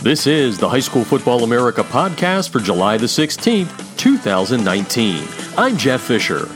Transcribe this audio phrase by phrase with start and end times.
[0.00, 5.26] This is the High School Football America podcast for July the 16th, 2019.
[5.56, 6.48] I'm Jeff Fisher.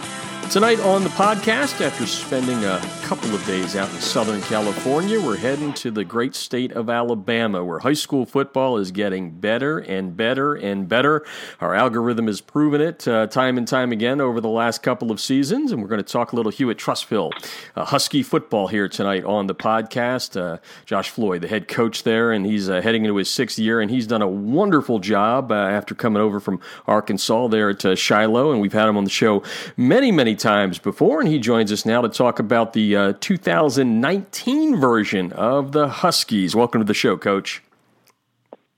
[0.48, 2.78] Tonight on the podcast, after spending a
[3.12, 7.62] couple of days out in Southern California, we're heading to the great state of Alabama,
[7.62, 11.22] where high school football is getting better and better and better.
[11.60, 15.20] Our algorithm has proven it uh, time and time again over the last couple of
[15.20, 17.32] seasons, and we're going to talk a little Hewitt-Trussville
[17.76, 20.40] uh, Husky football here tonight on the podcast.
[20.40, 20.56] Uh,
[20.86, 23.90] Josh Floyd, the head coach there, and he's uh, heading into his sixth year, and
[23.90, 28.52] he's done a wonderful job uh, after coming over from Arkansas there at uh, Shiloh,
[28.52, 29.42] and we've had him on the show
[29.76, 34.76] many, many times before, and he joins us now to talk about the uh, 2019
[34.76, 36.54] version of the Huskies.
[36.54, 37.62] Welcome to the show, Coach.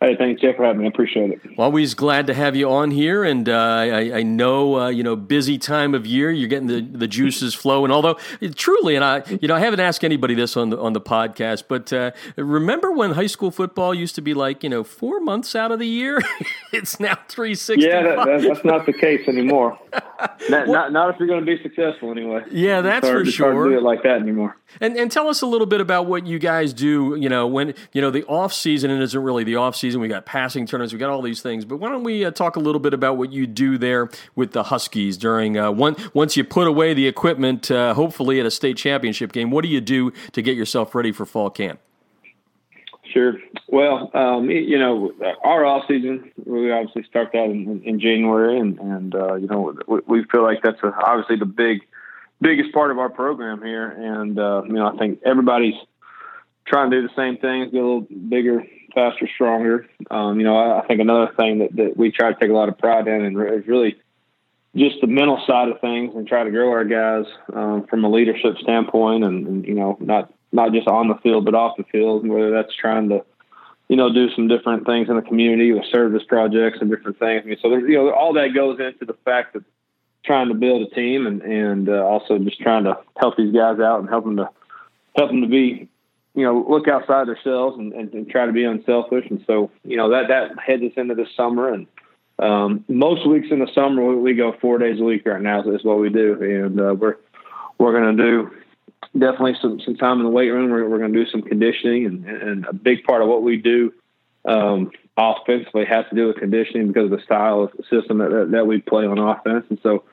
[0.00, 0.86] Hey, thanks, Jeff, for having me.
[0.86, 1.40] I appreciate it.
[1.56, 5.02] Well, always glad to have you on here, and uh, I, I, know uh, you
[5.02, 6.30] know busy time of year.
[6.30, 7.90] You're getting the, the juices flowing.
[7.90, 8.18] Although
[8.54, 11.64] truly, and I you know I haven't asked anybody this on the on the podcast,
[11.68, 15.54] but uh, remember when high school football used to be like you know four months
[15.54, 16.20] out of the year?
[16.72, 17.86] it's now three sixty.
[17.86, 19.78] Yeah, that, that, that's not the case anymore.
[20.48, 22.42] not, not, not if you're going to be successful anyway.
[22.50, 23.52] Yeah, that's hard, for sure.
[23.52, 24.56] Hard to do it like that anymore.
[24.80, 27.16] And and tell us a little bit about what you guys do.
[27.18, 30.00] You know when you know the off season and isn't really the off season.
[30.00, 30.92] We got passing tournaments.
[30.92, 31.64] We got all these things.
[31.64, 34.52] But why don't we uh, talk a little bit about what you do there with
[34.52, 38.50] the Huskies during uh, one once you put away the equipment, uh, hopefully at a
[38.50, 39.50] state championship game.
[39.50, 41.80] What do you do to get yourself ready for fall camp?
[43.14, 43.34] Sure.
[43.68, 45.12] Well, um, you know,
[45.44, 49.72] our off season we obviously start that in, in January, and, and uh, you know
[49.86, 51.82] we, we, feel like that's a, obviously the big
[52.40, 53.88] biggest part of our program here.
[53.88, 55.76] And uh, you know, I think everybody's
[56.66, 59.86] trying to do the same things, get a little bigger, faster, stronger.
[60.10, 62.54] Um, you know, I, I think another thing that, that we try to take a
[62.54, 63.96] lot of pride in and is really
[64.74, 68.10] just the mental side of things and try to grow our guys um, from a
[68.10, 71.84] leadership standpoint and, and, you know not not just on the field but off the
[71.84, 73.24] field whether that's trying to
[73.88, 77.42] you know do some different things in the community with service projects and different things
[77.44, 79.64] I mean so there's you know all that goes into the fact that
[80.24, 83.80] trying to build a team and and uh, also just trying to help these guys
[83.80, 84.48] out and help them to
[85.16, 85.88] help them to be
[86.34, 89.24] you know, look outside themselves and, and, and, try to be unselfish.
[89.30, 91.72] And so, you know, that, that heads us into the summer.
[91.72, 91.86] And
[92.40, 95.62] um, most weeks in the summer, we, we, go four days a week right now.
[95.62, 96.36] So that's what we do.
[96.40, 97.16] And uh, we're,
[97.78, 98.50] we're going to do
[99.12, 100.70] definitely some, some time in the weight room.
[100.70, 102.06] We're, we're going to do some conditioning.
[102.06, 103.92] And, and, a big part of what we do
[104.44, 108.30] um, offensively has to do with conditioning because of the style of the system that,
[108.30, 109.64] that, that we play on offense.
[109.70, 110.04] And so,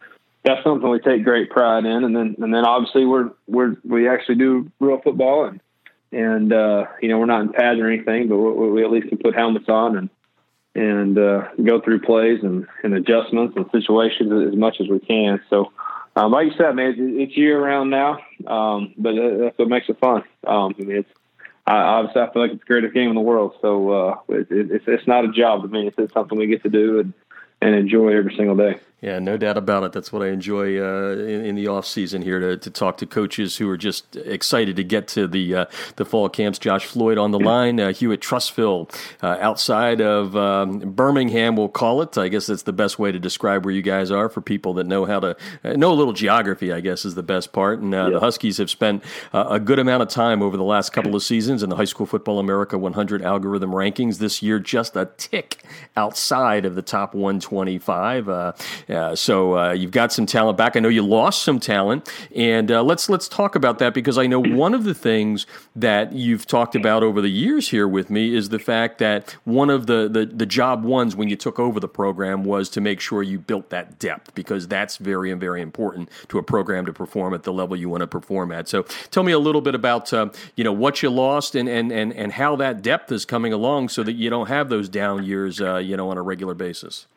[0.44, 2.04] that's something we take great pride in.
[2.04, 5.60] And then, and then obviously we're, we're, we actually do real football and,
[6.12, 9.18] and uh, you know we're not in pads or anything, but we, at least can
[9.18, 10.10] put helmets on and
[10.74, 15.42] and uh, go through plays and, and adjustments and situations as much as we can.
[15.50, 15.72] So,
[16.16, 20.00] um, like you said, man, it's year round now, um, but that's what makes it
[20.00, 20.24] fun.
[20.46, 21.10] Um, I mean, it's
[21.66, 23.56] I, obviously I feel like it's the greatest game in the world.
[23.62, 26.48] So uh, it, it, it's it's not a job to me; it's, it's something we
[26.48, 27.14] get to do and
[27.62, 28.80] and enjoy every single day.
[29.02, 29.94] Yeah, no doubt about it.
[29.94, 33.08] That's what I enjoy uh, in, in, the off season here to, to talk to
[33.08, 36.60] coaches who are just excited to get to the uh, the fall camps.
[36.60, 41.56] Josh Floyd on the line, uh, Hewitt-Trussville, uh, outside of um, Birmingham.
[41.56, 42.16] We'll call it.
[42.16, 44.86] I guess that's the best way to describe where you guys are for people that
[44.86, 46.72] know how to uh, know a little geography.
[46.72, 47.80] I guess is the best part.
[47.80, 48.10] And uh, yeah.
[48.12, 51.64] the Huskies have spent a good amount of time over the last couple of seasons
[51.64, 54.20] in the High School Football America 100 algorithm rankings.
[54.20, 55.64] This year, just a tick
[55.98, 58.30] outside of the top 125.
[58.92, 60.76] Uh, so uh, you've got some talent back.
[60.76, 64.28] I know you lost some talent, and uh, let's let's talk about that because I
[64.28, 68.36] know one of the things that you've talked about over the years here with me
[68.36, 71.80] is the fact that one of the, the the job ones when you took over
[71.80, 75.62] the program was to make sure you built that depth because that's very and very
[75.62, 78.68] important to a program to perform at the level you want to perform at.
[78.68, 81.92] So tell me a little bit about uh, you know what you lost and, and
[81.92, 85.24] and and how that depth is coming along so that you don't have those down
[85.24, 87.08] years uh, you know on a regular basis.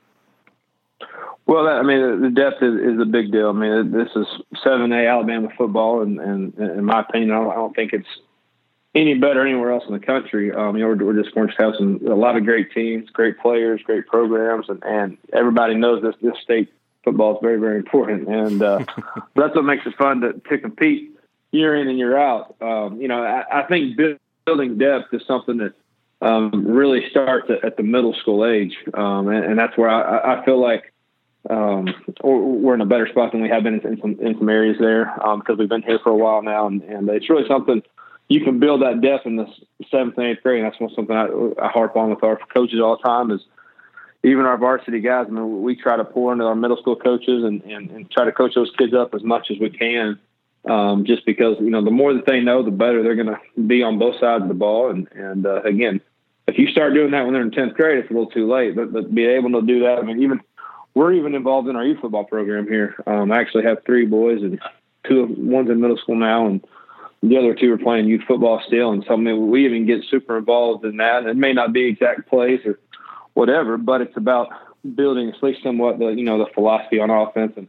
[1.46, 3.50] Well, I mean, the depth is, is a big deal.
[3.50, 4.26] I mean, this is
[4.64, 8.08] 7A Alabama football, and, and, in my opinion, I don't, I don't think it's
[8.94, 10.52] any better anywhere else in the country.
[10.52, 13.10] Um, you know, we're, we're just going to have some a lot of great teams,
[13.10, 16.72] great players, great programs, and, and everybody knows this this state
[17.02, 18.78] football is very very important, and uh,
[19.34, 21.14] that's what makes it fun to to compete
[21.50, 22.56] year in and year out.
[22.62, 23.98] Um, you know, I, I think
[24.46, 25.74] building depth is something that
[26.22, 30.40] um, really starts at, at, the middle school age, um, and, and, that's where I,
[30.40, 30.93] I feel like
[31.50, 34.48] um, we're in a better spot than we have been in, in some in some
[34.48, 37.46] areas there um, because we've been here for a while now, and, and it's really
[37.46, 37.82] something
[38.28, 39.46] you can build that depth in the
[39.90, 40.62] seventh and eighth grade.
[40.62, 41.26] And that's something I,
[41.62, 43.40] I harp on with our coaches all the time is
[44.22, 45.26] even our varsity guys.
[45.28, 48.24] I mean, we try to pour into our middle school coaches and, and, and try
[48.24, 50.18] to coach those kids up as much as we can.
[50.64, 53.62] Um, just because you know, the more that they know, the better they're going to
[53.66, 54.90] be on both sides of the ball.
[54.90, 56.00] And and uh, again,
[56.48, 58.74] if you start doing that when they're in tenth grade, it's a little too late.
[58.74, 60.40] But but be able to do that, I mean, even
[60.94, 62.94] we're even involved in our youth football program here.
[63.06, 64.60] Um, I actually have three boys and
[65.06, 66.64] two one's in middle school now, and
[67.22, 68.92] the other two are playing youth football still.
[68.92, 71.26] And so I mean, we even get super involved in that.
[71.26, 72.78] It may not be exact plays or
[73.34, 74.48] whatever, but it's about
[74.94, 77.68] building at least somewhat the you know the philosophy on offense and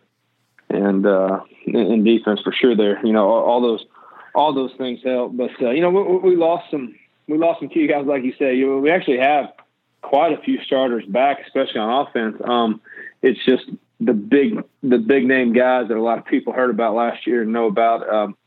[0.69, 2.75] and uh, in defense for sure.
[2.75, 3.85] There, you know, all, those
[4.33, 5.35] all those things help.
[5.35, 6.95] But uh, you know, we, we lost some
[7.27, 8.55] we lost some key guys, like you say.
[8.55, 9.53] You know, we actually have
[10.01, 12.35] quite a few starters back, especially on offense.
[12.43, 12.81] Um,
[13.25, 13.63] it's just
[13.99, 17.41] the big the big name guys that a lot of people heard about last year
[17.41, 18.37] and know about um,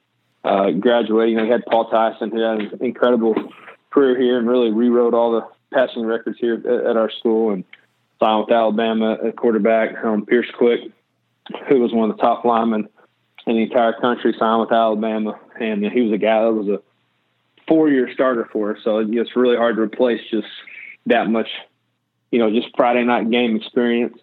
[0.44, 1.40] uh, graduating.
[1.40, 3.34] We had Paul Tyson who had an incredible
[3.90, 7.64] career here and really rewrote all the passing records here at, at our school and
[8.20, 10.04] signed with Alabama at quarterback.
[10.04, 10.80] Um, Pierce Quick,
[11.68, 12.88] who was one of the top linemen
[13.46, 16.80] in the entire country, signed with Alabama, and he was a guy that was a
[17.66, 18.78] four-year starter for us.
[18.84, 20.46] So it's really hard to replace just
[21.06, 21.48] that much,
[22.30, 24.18] you know, just Friday night game experience.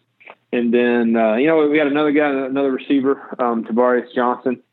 [0.56, 4.64] And then, uh, you know, we had another guy, another receiver, um, Tavarius Johnson,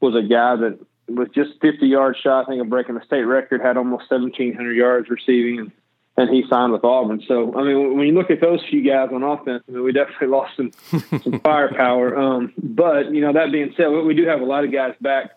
[0.00, 0.78] was a guy that
[1.08, 4.72] was just 50 yards shy, I think, of breaking the state record, had almost 1,700
[4.72, 5.72] yards receiving, and,
[6.16, 7.22] and he signed with Auburn.
[7.28, 9.92] So, I mean, when you look at those few guys on offense, I mean, we
[9.92, 10.72] definitely lost some,
[11.20, 12.16] some firepower.
[12.16, 15.32] Um, but, you know, that being said, we do have a lot of guys back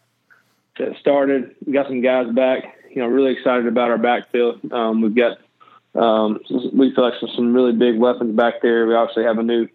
[0.78, 1.58] that started.
[1.66, 4.62] We got some guys back, you know, really excited about our backfield.
[4.72, 5.40] Um, we've got,
[5.94, 6.40] um,
[6.74, 8.88] we feel like some, some really big weapons back there.
[8.88, 9.68] We obviously have a new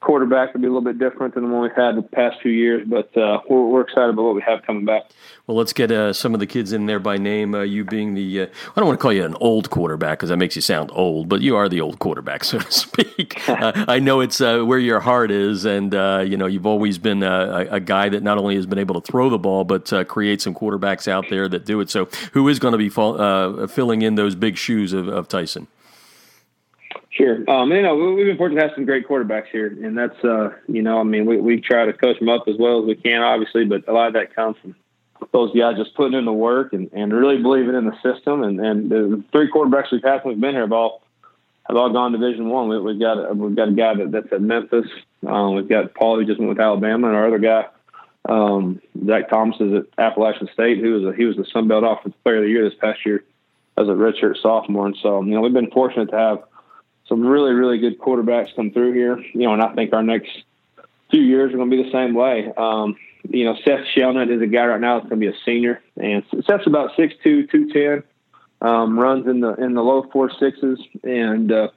[0.00, 2.52] quarterback would be a little bit different than the one we've had the past few
[2.52, 5.10] years, but uh, we're, we're, excited about what we have coming back.
[5.46, 7.54] Well, let's get uh, some of the kids in there by name.
[7.54, 10.28] Uh, you being the, uh, I don't want to call you an old quarterback because
[10.28, 13.48] that makes you sound old, but you are the old quarterback, so to speak.
[13.48, 15.92] Uh, I know it's uh, where your heart is, and
[16.30, 19.10] you know you've always been a, a, guy that not only has been able to
[19.10, 21.90] throw the ball, but create some quarterbacks out there that do it.
[21.90, 25.66] So, who is going to be fall, filling in those big shoes of, of Tyson?
[27.18, 27.50] Sure.
[27.50, 30.50] Um, you know, we've been fortunate to have some great quarterbacks here, and that's, uh,
[30.68, 32.94] you know, I mean, we, we try to coach them up as well as we
[32.94, 34.76] can, obviously, but a lot of that comes from
[35.32, 38.44] those guys just putting in the work and, and really believing in the system.
[38.44, 41.02] And, and the three quarterbacks we've had since we've been here have all
[41.66, 42.68] have all gone Division One.
[42.68, 44.86] We, we've got we've got a guy that, that's at Memphis.
[45.26, 47.66] Um, we've got Paul who just went with Alabama, and our other guy,
[48.28, 50.78] um, Zach Thomas, is at Appalachian State.
[50.78, 53.04] Who was a, he was the Sun Belt Offensive Player of the Year this past
[53.04, 53.24] year
[53.76, 54.86] as a redshirt sophomore.
[54.86, 56.38] And so, you know, we've been fortunate to have
[57.08, 59.18] some really, really good quarterbacks come through here.
[59.18, 60.30] You know, and I think our next
[61.10, 62.52] few years are going to be the same way.
[62.56, 62.96] Um,
[63.28, 65.82] you know, Seth Shelnut is a guy right now that's going to be a senior,
[66.00, 68.02] and Seth's about six two, two ten,
[68.60, 71.68] um, runs in the in the low four sixes, and uh,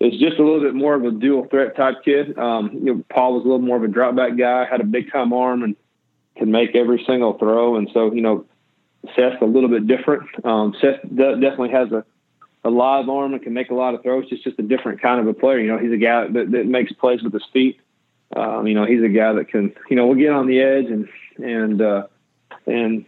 [0.00, 2.36] is just a little bit more of a dual threat type kid.
[2.38, 4.84] Um, you know, Paul was a little more of a drop back guy, had a
[4.84, 5.76] big time arm, and
[6.36, 7.76] can make every single throw.
[7.76, 8.46] And so, you know,
[9.14, 10.28] Seth's a little bit different.
[10.44, 12.04] Um, Seth definitely has a
[12.64, 14.26] a live arm and can make a lot of throws.
[14.28, 15.58] He's just a different kind of a player.
[15.58, 17.80] You know, he's a guy that, that makes plays with his feet.
[18.36, 20.86] Um, you know, he's a guy that can, you know, we'll get on the edge
[20.86, 21.08] and,
[21.38, 22.06] and, uh,
[22.66, 23.04] and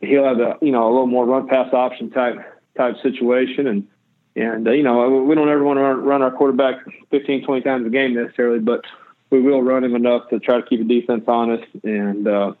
[0.00, 2.36] he'll have a, you know, a little more run pass option type,
[2.76, 3.66] type situation.
[3.66, 3.88] And,
[4.34, 7.86] and, uh, you know, we don't ever want to run our quarterback 15, 20 times
[7.86, 8.84] a game necessarily, but
[9.30, 11.64] we will run him enough to try to keep the defense honest.
[11.84, 12.52] And, uh,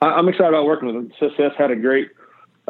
[0.00, 1.12] I, am excited about working with him.
[1.18, 2.10] Success had a great,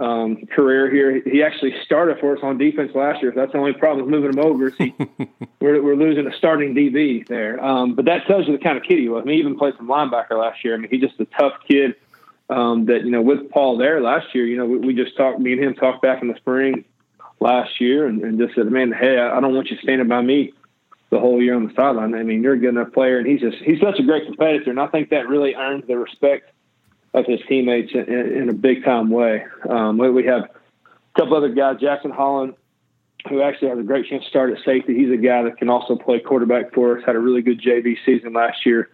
[0.01, 1.21] um, career here.
[1.21, 3.33] He actually started for us on defense last year.
[3.35, 4.71] That's the only problem with moving him over.
[4.71, 4.95] He,
[5.61, 7.63] we're, we're losing a starting DB there.
[7.63, 9.23] Um, but that tells you the kind of kid he was.
[9.23, 10.75] I mean, he even played some linebacker last year.
[10.75, 11.97] I mean, he's just a tough kid.
[12.49, 15.39] Um, that you know, with Paul there last year, you know, we, we just talked.
[15.39, 16.85] Me and him talked back in the spring
[17.39, 20.21] last year, and, and just said, "Man, hey, I, I don't want you standing by
[20.21, 20.53] me
[21.11, 22.13] the whole year on the sideline.
[22.17, 24.69] I mean, you're a good enough player, and he's just he's such a great competitor,
[24.69, 26.51] and I think that really earns the respect
[27.13, 29.45] of his teammates in, in a big time way.
[29.69, 32.55] Um, we have a couple other guys, Jackson Holland,
[33.29, 34.95] who actually has a great chance to start at safety.
[34.95, 37.05] He's a guy that can also play quarterback for us.
[37.05, 38.91] Had a really good JV season last year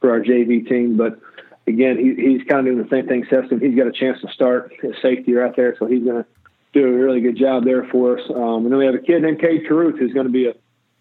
[0.00, 1.18] for our JV team, but
[1.66, 3.26] again, he, he's kind of doing the same thing.
[3.30, 6.26] Seston, he's got a chance to start at safety right there, so he's going to
[6.72, 8.24] do a really good job there for us.
[8.30, 10.54] Um, and then we have a kid named Cade Carruth who's going to be a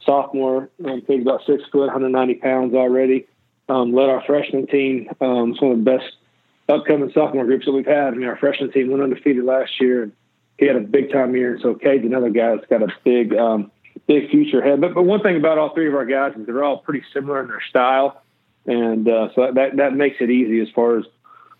[0.05, 0.69] sophomore.
[0.83, 3.27] Um, he's about six foot, 190 pounds already.
[3.67, 5.09] Um, led our freshman team.
[5.21, 6.15] Um, it's one of the best
[6.69, 8.07] upcoming sophomore groups that we've had.
[8.07, 10.11] I mean, our freshman team went undefeated last year, and
[10.57, 11.53] he had a big time year.
[11.53, 13.71] And so Cade's another guy that's got a big, um,
[14.07, 14.79] big future ahead.
[14.81, 17.41] But but one thing about all three of our guys is they're all pretty similar
[17.41, 18.21] in their style,
[18.65, 21.05] and uh, so that that makes it easy as far as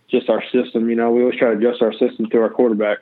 [0.09, 0.89] just our system.
[0.89, 2.99] You know, we always try to adjust our system to our quarterback.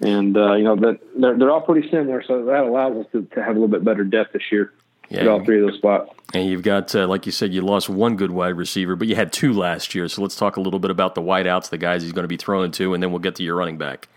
[0.00, 3.22] And uh, you know, but they're they're all pretty similar, so that allows us to,
[3.34, 4.72] to have a little bit better depth this year
[5.08, 5.20] yeah.
[5.20, 6.10] at all three of those spots.
[6.34, 9.14] And you've got, uh, like you said, you lost one good wide receiver, but you
[9.14, 10.08] had two last year.
[10.08, 12.36] So let's talk a little bit about the wideouts, the guys he's going to be
[12.36, 14.08] throwing to, and then we'll get to your running back.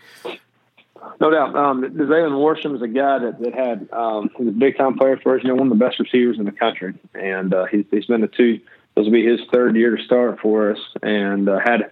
[1.20, 1.54] No doubt.
[1.54, 5.18] Um, Zaylen Worsham is a guy that, that had, um, he's a big time player
[5.22, 6.94] for us, you know, one of the best receivers in the country.
[7.14, 8.58] And, uh, he's, he's been the two,
[8.96, 11.90] this will be his third year to start for us and, uh, had,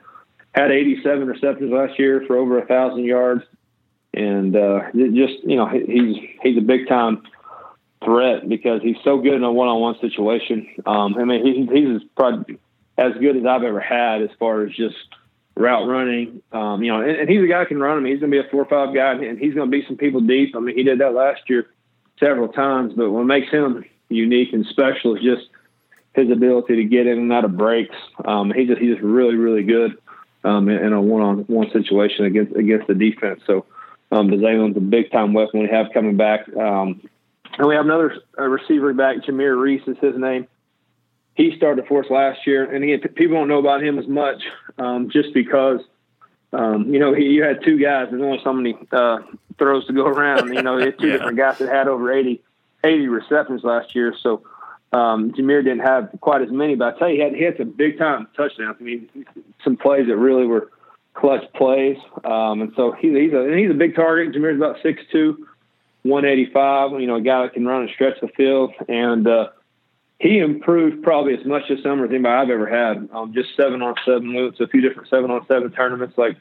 [0.52, 3.44] had 87 receptions last year for over a thousand yards.
[4.14, 7.22] And, uh, just, you know, he's, he's a big time
[8.04, 10.68] threat because he's so good in a one-on-one situation.
[10.86, 12.58] Um, I mean, he, he's probably
[12.96, 14.96] as good as I've ever had as far as just
[15.56, 16.42] route running.
[16.52, 17.96] Um, you know, and, and he's a guy who can run.
[17.96, 19.76] I mean, he's going to be a four or five guy, and he's going to
[19.76, 20.54] beat some people deep.
[20.56, 21.66] I mean, he did that last year
[22.20, 22.94] several times.
[22.96, 25.48] But what makes him unique and special is just
[26.14, 27.96] his ability to get in and out of breaks.
[28.24, 29.96] Um, he's just he's just really really good
[30.44, 33.40] um, in, in a one-on-one situation against against the defense.
[33.46, 33.66] So.
[34.10, 36.48] Um, Zalen's a big time weapon we have coming back.
[36.56, 37.02] Um,
[37.58, 40.46] and we have another receiver back, Jameer Reese is his name.
[41.34, 44.42] He started for us last year, and again, people don't know about him as much,
[44.78, 45.80] um, just because,
[46.52, 48.08] um, you know, he, you had two guys.
[48.10, 49.18] There's only so many uh,
[49.56, 50.52] throws to go around.
[50.52, 51.12] You know, two yeah.
[51.14, 52.42] different guys that had over 80,
[52.82, 54.14] 80 receptions last year.
[54.20, 54.42] So
[54.92, 57.56] um, Jameer didn't have quite as many, but I tell you, he had, he had
[57.56, 58.76] some big time touchdowns.
[58.80, 59.08] I mean,
[59.62, 60.70] some plays that really were
[61.14, 61.96] clutch plays.
[62.24, 64.34] Um, and so he, he's a and he's a big target.
[64.34, 65.46] Jameer's about six two.
[66.08, 68.72] 185, you know, a guy that can run and stretch the field.
[68.88, 69.48] And uh,
[70.18, 73.08] he improved probably as much this summer as anybody I've ever had.
[73.12, 74.34] Um, just seven on seven.
[74.34, 76.36] We went to a few different seven on seven tournaments like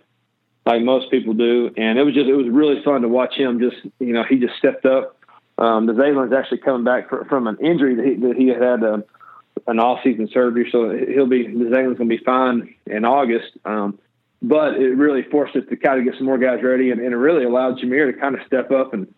[0.67, 1.71] like most people do.
[1.77, 4.37] And it was just, it was really fun to watch him just, you know, he
[4.37, 5.17] just stepped up.
[5.57, 8.61] Um, the Zalen's actually coming back for, from an injury that he, that he had
[8.61, 8.97] had uh,
[9.65, 13.57] an off-season surgery, so he'll be the Zalen's going to be fine in August.
[13.65, 13.97] Um,
[14.41, 17.11] but it really forced us to kind of get some more guys ready, and, and
[17.11, 19.11] it really allowed Jameer to kind of step up and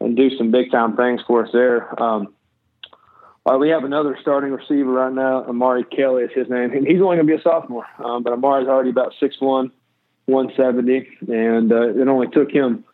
[0.00, 2.00] and do some big time things for us there.
[2.02, 2.34] Um,
[3.46, 7.00] uh, we have another starting receiver right now, Amari Kelly is his name, and he's
[7.00, 7.86] only going to be a sophomore.
[8.02, 9.70] Um, but Amari's already about 6'1",
[10.26, 12.84] 170, and uh, it only took him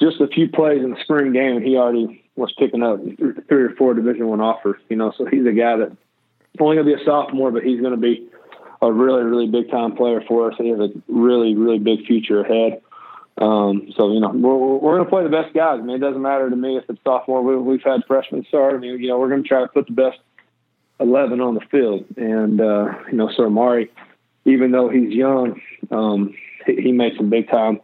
[0.00, 2.98] just a few plays in the spring game, and he already was picking up
[3.48, 4.80] three or four Division One offers.
[4.88, 5.96] You know, so he's a guy that
[6.60, 8.28] only going to be a sophomore, but he's going to be
[8.82, 10.56] a really, really big time player for us.
[10.58, 12.82] He has a really, really big future ahead.
[13.38, 15.78] Um, so you know we're we're going to play the best guys.
[15.78, 17.42] I mean, it doesn't matter to me if it's sophomore.
[17.42, 18.74] We, we've had freshmen start.
[18.74, 20.18] I mean, you know, we're going to try to put the best
[21.00, 22.04] eleven on the field.
[22.16, 23.90] And uh, you know, Sir Amari,
[24.46, 27.80] even though he's young, um, he, he made some big time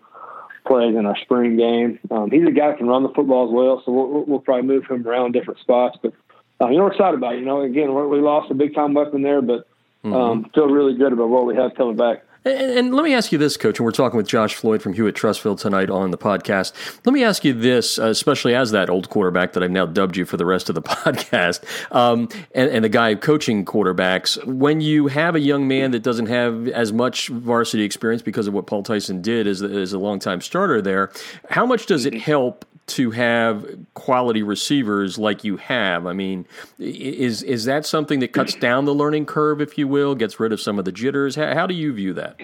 [0.66, 1.98] plays in our spring game.
[2.10, 3.82] Um, he's a guy that can run the football as well.
[3.84, 5.98] So we'll, we'll probably move him around different spots.
[6.00, 6.12] But
[6.60, 7.40] uh, you know, we're excited about it.
[7.40, 9.66] You know, again, we lost a big time weapon there, but
[10.04, 10.50] um, mm-hmm.
[10.54, 12.24] feel really good about what we have coming back.
[12.44, 14.94] And, and, let me ask you this, Coach, and we're talking with Josh Floyd from
[14.94, 16.72] Hewitt-Trussville tonight on the podcast.
[17.06, 20.16] Let me ask you this, uh, especially as that old quarterback that I've now dubbed
[20.16, 21.62] you for the rest of the podcast,
[21.94, 24.44] um, and, and the guy coaching quarterbacks.
[24.44, 28.54] When you have a young man that doesn't have as much varsity experience because of
[28.54, 31.12] what Paul Tyson did as, as a longtime starter there,
[31.50, 36.06] how much does it help to have quality receivers like you have.
[36.06, 36.46] I mean,
[36.78, 40.52] is is that something that cuts down the learning curve, if you will, gets rid
[40.52, 41.36] of some of the jitters?
[41.36, 42.38] How, how do you view that?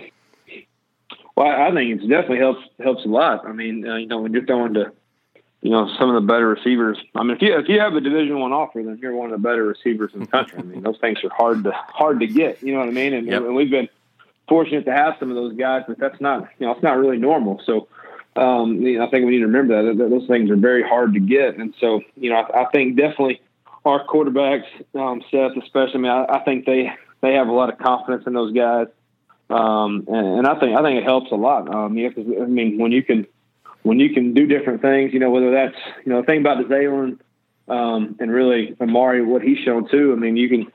[1.37, 3.47] Well, I think it definitely helps helps a lot.
[3.47, 4.93] I mean, uh, you know, when you're going to,
[5.63, 6.99] you know, some of the better receivers.
[7.15, 9.41] I mean, if you if you have a Division One offer, then you're one of
[9.41, 10.59] the better receivers in the country.
[10.59, 12.63] I mean, those things are hard to hard to get.
[12.63, 13.13] You know what I mean?
[13.13, 13.43] And, yep.
[13.43, 13.89] and we've been
[14.49, 17.19] fortunate to have some of those guys, but that's not you know it's not really
[17.19, 17.61] normal.
[17.65, 17.87] So
[18.39, 20.83] um, you know, I think we need to remember that, that, those things are very
[20.83, 21.57] hard to get.
[21.57, 23.41] And so, you know, I, I think definitely
[23.85, 24.65] our quarterbacks,
[24.95, 28.25] um, Seth, especially, I mean, I, I, think they, they have a lot of confidence
[28.27, 28.87] in those guys.
[29.51, 31.75] Um, and, and, I think, I think it helps a lot.
[31.75, 33.27] Um, you cause, I mean, when you can,
[33.83, 36.59] when you can do different things, you know, whether that's, you know, the thing about
[36.59, 37.19] the Zalen,
[37.69, 40.67] um, and really Amari, what he's shown too, I mean, you can,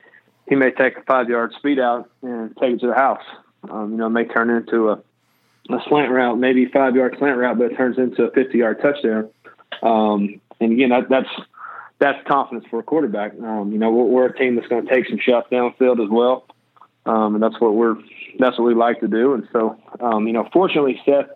[0.49, 3.23] he may take a five yard speed out and take it to the house.
[3.69, 5.01] Um, you know, may turn into a,
[5.69, 8.81] a slant route, maybe five yard slant route, but it turns into a 50 yard
[8.81, 9.29] touchdown.
[9.81, 11.29] Um, and again, that, that's,
[11.99, 13.33] that's confidence for a quarterback.
[13.39, 16.09] Um, you know, we're, we're, a team that's going to take some shots downfield as
[16.09, 16.45] well.
[17.05, 17.95] Um, and that's what we're,
[18.39, 19.33] that's what we like to do.
[19.33, 21.27] And so, um, you know, fortunately Seth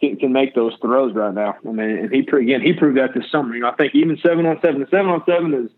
[0.00, 1.56] can, can, make those throws right now.
[1.66, 4.18] I mean, and he, again, he proved that this summer, you know, I think even
[4.18, 5.70] seven on seven, seven on seven is,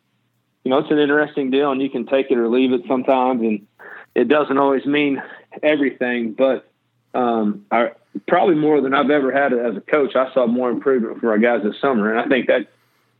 [0.64, 3.40] you know, it's an interesting deal and you can take it or leave it sometimes.
[3.42, 3.66] And
[4.14, 5.22] it doesn't always mean
[5.62, 6.68] everything, but,
[7.16, 7.92] um, I,
[8.28, 10.14] probably more than I've ever had as a coach.
[10.14, 12.68] I saw more improvement for our guys this summer, and I think that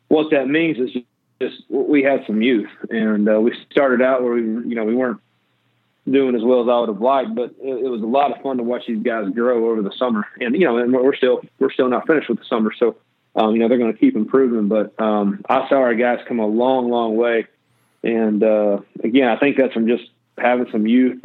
[0.09, 1.03] what that means is
[1.41, 4.95] just we had some youth, and uh, we started out where we, you know, we
[4.95, 5.21] weren't
[6.11, 8.43] doing as well as I would have liked, but it, it was a lot of
[8.43, 10.27] fun to watch these guys grow over the summer.
[10.41, 12.97] And you know, and we're still we're still not finished with the summer, so
[13.35, 14.69] um, you know they're going to keep improving.
[14.69, 17.47] But um, I saw our guys come a long, long way,
[18.03, 20.05] and uh, again, I think that's from just
[20.39, 21.25] having some youth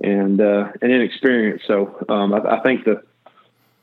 [0.00, 1.66] and uh, and inexperienced.
[1.66, 3.02] So um, I, I, think the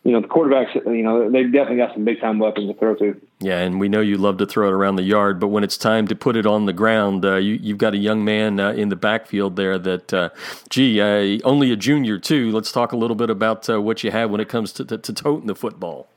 [0.07, 2.95] you know, the quarterbacks, you know, they've definitely got some big time weapons to throw
[2.95, 3.19] to.
[3.39, 5.75] Yeah, and we know you love to throw it around the yard, but when it's
[5.75, 8.71] time to put it on the ground, uh, you, have got a young man uh,
[8.71, 10.29] in the backfield there that, uh,
[10.69, 12.51] gee, uh, only a junior too.
[12.53, 14.97] Let's talk a little bit about uh, what you have when it comes to, to,
[14.97, 16.07] to, toting the football.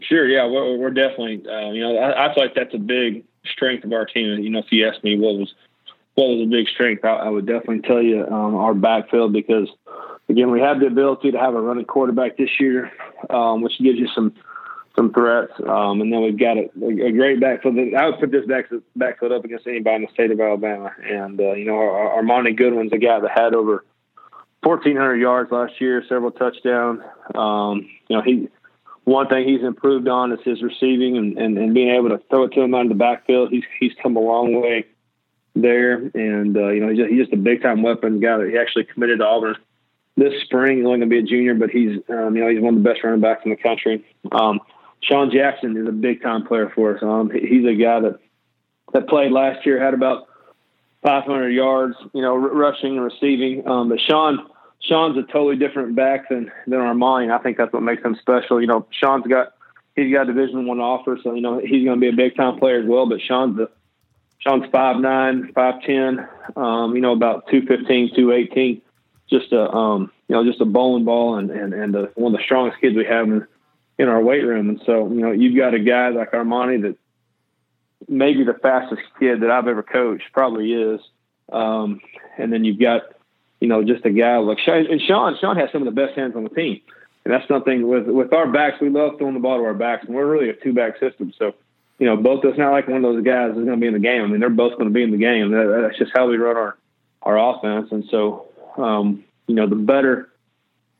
[0.00, 3.24] Sure, yeah, we're, we're definitely, uh, you know, I, I, feel like that's a big
[3.44, 4.40] strength of our team.
[4.40, 5.54] You know, if you ask me what was
[6.16, 9.68] what was a big strength, I, I would definitely tell you um, our backfield because–
[10.28, 12.92] again, we have the ability to have a running quarterback this year,
[13.30, 14.34] um, which gives you some
[14.96, 15.52] some threats.
[15.66, 17.76] Um, and then we've got a, a great backfield.
[17.94, 20.90] I would put this back, backfield up against anybody in the state of Alabama.
[21.04, 23.84] And, uh, you know, our, Armoni Goodwin's a guy that had over
[24.62, 27.02] 1,400 yards last year, several touchdowns.
[27.34, 28.48] Um, you know, he
[29.04, 32.44] one thing he's improved on is his receiving and, and, and being able to throw
[32.44, 33.50] it to him out of the backfield.
[33.50, 34.86] He's he's come a long way
[35.56, 38.48] there, and uh, you know he's just, he's just a big time weapon guy that
[38.48, 39.56] he actually committed to Auburn
[40.16, 40.78] this spring.
[40.78, 42.82] He's only going to be a junior, but he's um, you know he's one of
[42.82, 44.04] the best running backs in the country.
[44.32, 44.60] Um,
[45.02, 47.02] Sean Jackson is a big time player for us.
[47.02, 48.18] Um, he's a guy that
[48.92, 50.28] that played last year, had about
[51.02, 53.66] 500 yards, you know, r- rushing and receiving.
[53.68, 54.48] Um, but Sean
[54.80, 57.30] Sean's a totally different back than than Armoni.
[57.30, 58.60] I think that's what makes him special.
[58.60, 59.52] You know, Sean's got
[59.94, 62.58] he's got Division One offer, so you know he's going to be a big time
[62.58, 63.06] player as well.
[63.06, 63.70] But Sean's the
[64.38, 66.26] Sean's five nine, five ten,
[66.56, 68.82] um, you know, about two fifteen, two eighteen
[69.28, 72.38] just a um, you know just a bowling ball and and and a, one of
[72.38, 73.46] the strongest kids we have in,
[73.98, 74.68] in our weight room.
[74.68, 76.96] And so you know you've got a guy like Armoni that
[78.08, 81.00] maybe the fastest kid that I've ever coached probably is.
[81.52, 82.00] Um,
[82.38, 83.02] and then you've got
[83.60, 85.36] you know just a guy like Sean, and Sean.
[85.40, 86.80] Sean has some of the best hands on the team.
[87.24, 88.80] And that's something with with our backs.
[88.80, 91.32] We love throwing the ball to our backs, and we're really a two back system.
[91.36, 91.56] So,
[91.98, 93.94] you know, both it's not like one of those guys is going to be in
[93.94, 94.22] the game.
[94.22, 95.50] I mean, they're both going to be in the game.
[95.52, 96.76] That, that's just how we run our
[97.22, 97.88] our offense.
[97.90, 100.28] And so, um, you know, the better,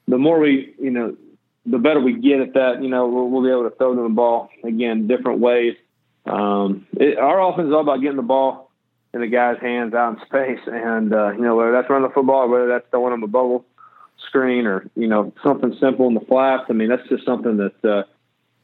[0.08, 1.16] the more we, you know,
[1.64, 4.04] the better we get at that, you know, we'll, we'll be able to throw them
[4.04, 5.76] the ball again, different ways.
[6.24, 8.72] Um, it, our offense is all about getting the ball
[9.14, 10.66] in the guy's hands out in space.
[10.66, 13.28] And, uh, you know, whether that's running the football or whether that's throwing them a
[13.28, 13.64] bubble
[14.26, 16.64] screen or, you know, something simple in the flats.
[16.68, 18.02] I mean, that's just something that, uh,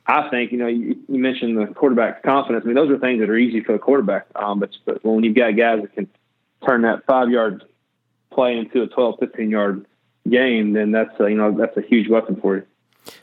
[0.06, 2.64] I think, you know, you, you mentioned the quarterback's confidence.
[2.64, 4.26] I mean, those are things that are easy for the quarterback.
[4.34, 6.08] Um, but, but when you've got guys that can
[6.66, 7.64] turn that five yard
[8.32, 9.86] play into a 12, 15 yard
[10.28, 12.66] game, then that's a, you know that's a huge weapon for you.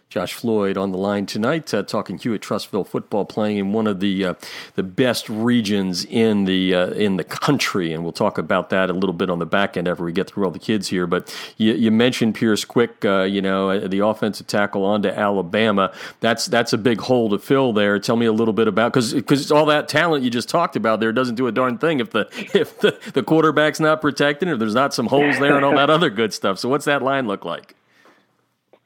[0.10, 4.00] Josh Floyd on the line tonight, uh, talking Hewitt Trussville football, playing in one of
[4.00, 4.34] the uh,
[4.74, 8.93] the best regions in the uh, in the country, and we'll talk about that a
[8.93, 11.06] little bit on the back end after we get through all the kids here.
[11.06, 15.93] But you, you mentioned Pierce Quick, uh, you know, uh, the offensive tackle onto Alabama.
[16.22, 18.00] That's that's a big hole to fill there.
[18.00, 21.02] Tell me a little bit about because because all that talent you just talked about
[21.02, 22.28] there doesn't do a darn thing if the
[22.60, 25.91] if the, the quarterback's not protected, or there's not some holes there, and all that
[25.91, 26.58] other good stuff.
[26.58, 27.76] So what's that line look like?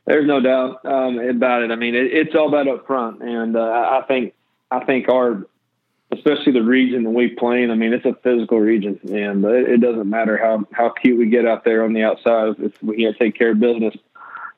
[0.05, 1.71] There's no doubt um, about it.
[1.71, 3.61] I mean, it, it's all about up front, and uh,
[4.01, 4.33] I think
[4.69, 5.47] I think our,
[6.11, 7.71] especially the region that we play in.
[7.71, 11.27] I mean, it's a physical region, and it, it doesn't matter how how cute we
[11.27, 12.55] get out there on the outside.
[12.59, 13.95] If we to take care of business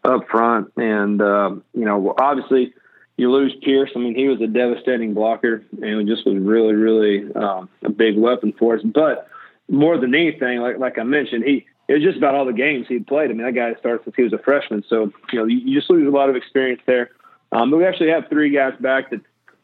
[0.03, 2.73] up front, and uh, you know, obviously,
[3.17, 3.91] you lose Pierce.
[3.95, 8.17] I mean, he was a devastating blocker, and just was really, really um, a big
[8.17, 8.81] weapon for us.
[8.83, 9.27] But
[9.69, 12.87] more than anything, like like I mentioned, he it was just about all the games
[12.87, 13.29] he'd played.
[13.29, 15.89] I mean, that guy started since he was a freshman, so you know you, just
[15.89, 17.11] lose a lot of experience there.
[17.51, 19.21] Um, but we actually have three guys back that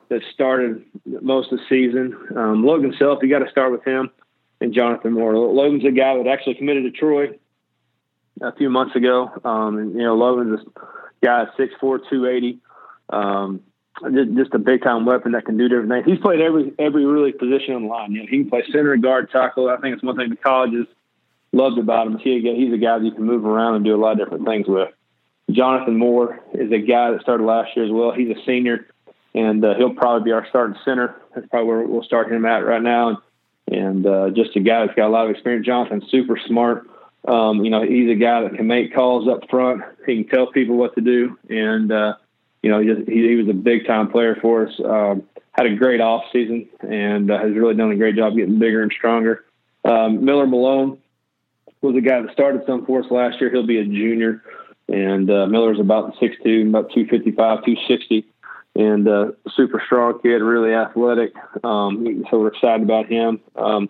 [0.10, 2.16] that started most of the season.
[2.36, 4.12] Um, Logan Self, you got to start with him,
[4.60, 5.36] and Jonathan Moore.
[5.36, 7.40] Logan's a guy that actually committed to Troy
[8.42, 9.32] a few months ago.
[9.44, 11.80] Um, and you know, Logan's a guy at 6'4",
[12.10, 12.60] 280.
[13.10, 13.62] Um,
[14.14, 16.06] just, just a big time weapon that can do different things.
[16.06, 18.12] He's played every every really position on the line.
[18.12, 19.70] You know, he can play center, guard, tackle.
[19.70, 20.88] I think it's one thing the colleges
[21.54, 22.18] loved about him.
[22.18, 24.46] He, he's a guy that you can move around and do a lot of different
[24.46, 24.90] things with.
[25.52, 28.12] Jonathan Moore is a guy that started last year as well.
[28.12, 28.88] He's a senior,
[29.36, 31.16] and uh, he'll probably be our starting center.
[31.36, 33.10] That's probably where we'll start him at right now.
[33.10, 33.18] And,
[33.68, 35.66] and uh, just a guy that's got a lot of experience.
[35.66, 36.88] Jonathan's super smart.
[37.28, 39.84] Um, you know, he's a guy that can make calls up front.
[40.06, 42.16] He can tell people what to do, and uh,
[42.64, 44.74] you know, he, just, he, he was a big time player for us.
[44.84, 48.58] Um, had a great off season and uh, has really done a great job getting
[48.58, 49.44] bigger and stronger.
[49.84, 50.98] Um, Miller Malone
[51.82, 53.50] was a guy that started some for us last year.
[53.50, 54.44] He'll be a junior,
[54.88, 58.26] and uh, Miller's about six two, about two fifty five, two sixty,
[58.76, 61.34] and uh, super strong kid, really athletic.
[61.64, 63.40] Um, so we're excited about him.
[63.56, 63.90] Um,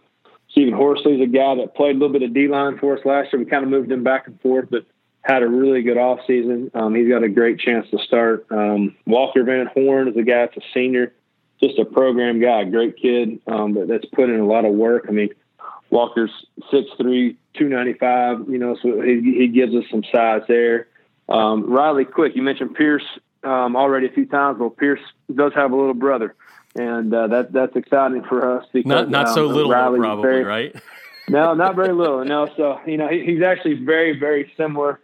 [0.49, 3.31] Stephen Horsley's a guy that played a little bit of D line for us last
[3.31, 3.41] year.
[3.41, 4.85] We kind of moved him back and forth, but
[5.21, 6.71] had a really good off season.
[6.73, 8.45] Um, he's got a great chance to start.
[8.49, 11.13] Um, Walker Van Horn is a guy that's a senior,
[11.61, 15.05] just a program guy, great kid um, that's put in a lot of work.
[15.07, 15.29] I mean,
[15.91, 16.31] Walker's
[16.71, 18.49] six three, two ninety five.
[18.49, 20.87] You know, so he, he gives us some size there.
[21.29, 23.03] um, Riley Quick, you mentioned Pierce
[23.43, 24.59] um, already a few times.
[24.59, 25.01] Well, Pierce
[25.33, 26.35] does have a little brother,
[26.75, 30.23] and uh, that that's exciting for us because not not um, so little, Riley's probably,
[30.23, 30.75] very, right?
[31.29, 32.25] no, not very little.
[32.25, 34.99] No, so you know he, he's actually very very similar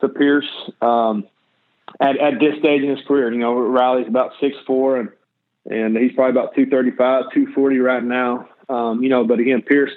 [0.00, 0.48] to Pierce
[0.80, 1.26] um,
[2.00, 3.32] at at this stage in his career.
[3.32, 5.10] You know, Riley's about six four and
[5.68, 8.48] and he's probably about 235, 240 right now.
[8.68, 9.90] Um, you know, but again, Pierce,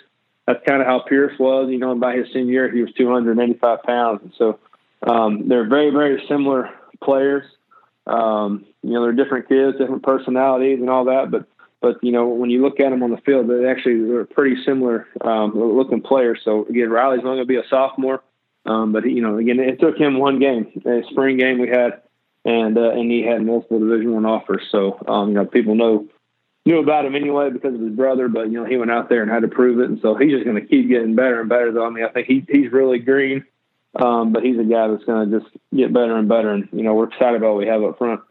[0.45, 1.69] that's kind of how Pierce was.
[1.69, 4.59] You know, and by his senior year, he was 285 pounds, and so
[5.05, 6.69] um, they're very very similar
[7.01, 7.43] players.
[8.05, 11.31] Um, you know, they're different kids, different personalities, and all that.
[11.31, 11.45] But
[11.81, 14.63] but you know, when you look at them on the field, they actually they're pretty
[14.63, 16.39] similar um, looking players.
[16.43, 18.23] So again, Riley's only going to be a sophomore,
[18.65, 22.01] um, but you know, again, it took him one game, a spring game we had,
[22.45, 24.63] and uh, and he had multiple Division One offers.
[24.71, 26.07] So um, you know, people know
[26.65, 29.21] knew about him anyway because of his brother, but you know, he went out there
[29.21, 31.49] and had to prove it, and so he's just going to keep getting better and
[31.49, 31.71] better.
[31.71, 33.45] Though I mean, I think he he's really green.
[33.95, 36.49] Um, but he's a guy that's going to just get better and better.
[36.49, 38.21] And, you know, we're excited about what we have up front.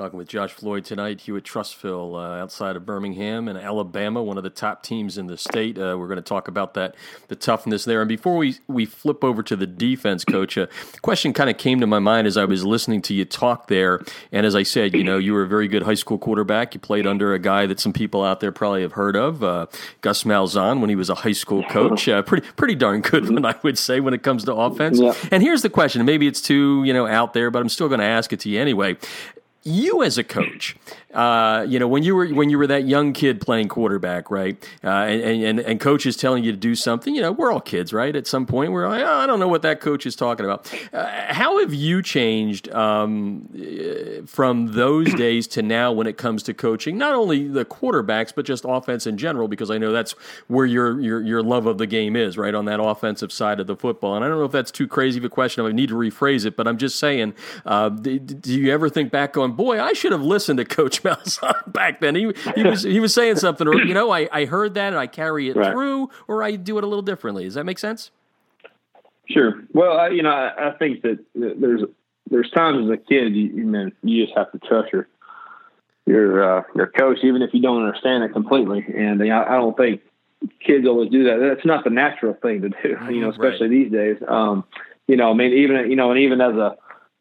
[0.00, 4.48] Talking with Josh Floyd tonight, Hewitt-Trussville, uh, outside of Birmingham and Alabama, one of the
[4.48, 5.76] top teams in the state.
[5.76, 6.94] Uh, we're going to talk about that,
[7.28, 8.00] the toughness there.
[8.00, 10.70] And before we, we flip over to the defense, Coach, a
[11.02, 14.02] question kind of came to my mind as I was listening to you talk there.
[14.32, 16.72] And as I said, you know, you were a very good high school quarterback.
[16.72, 19.66] You played under a guy that some people out there probably have heard of, uh,
[20.00, 22.08] Gus Malzahn, when he was a high school coach.
[22.08, 24.98] Uh, pretty pretty darn good one, I would say, when it comes to offense.
[24.98, 25.12] Yeah.
[25.30, 26.02] And here's the question.
[26.06, 28.48] Maybe it's too you know out there, but I'm still going to ask it to
[28.48, 28.96] you anyway
[29.62, 30.76] you as a coach,
[31.12, 34.56] uh, you know, when you were when you were that young kid playing quarterback, right?
[34.84, 37.14] Uh, and, and and coach is telling you to do something.
[37.14, 38.14] You know, we're all kids, right?
[38.14, 40.72] At some point, we're like, oh, I don't know what that coach is talking about.
[40.92, 46.54] Uh, how have you changed um, from those days to now when it comes to
[46.54, 46.96] coaching?
[46.96, 50.12] Not only the quarterbacks, but just offense in general, because I know that's
[50.46, 52.54] where your your your love of the game is, right?
[52.54, 54.14] On that offensive side of the football.
[54.14, 55.66] And I don't know if that's too crazy of a question.
[55.66, 57.34] I need to rephrase it, but I'm just saying.
[57.66, 59.40] Uh, do, do you ever think back on?
[59.40, 60.99] going, boy, I should have listened to Coach
[61.66, 62.14] Back then.
[62.14, 64.98] He he was he was saying something, or you know, I, I heard that and
[64.98, 65.72] I carry it right.
[65.72, 67.44] through, or I do it a little differently.
[67.44, 68.10] Does that make sense?
[69.28, 69.62] Sure.
[69.72, 71.82] Well, I, you know, I, I think that there's
[72.30, 75.08] there's times as a kid, you, you know, you just have to trust your
[76.06, 78.84] your uh, your coach, even if you don't understand it completely.
[78.96, 80.00] And I, I don't think
[80.64, 81.38] kids always do that.
[81.38, 83.70] That's not the natural thing to do, you know, especially right.
[83.70, 84.16] these days.
[84.26, 84.64] Um,
[85.06, 86.76] you know, I mean, even you know, and even as a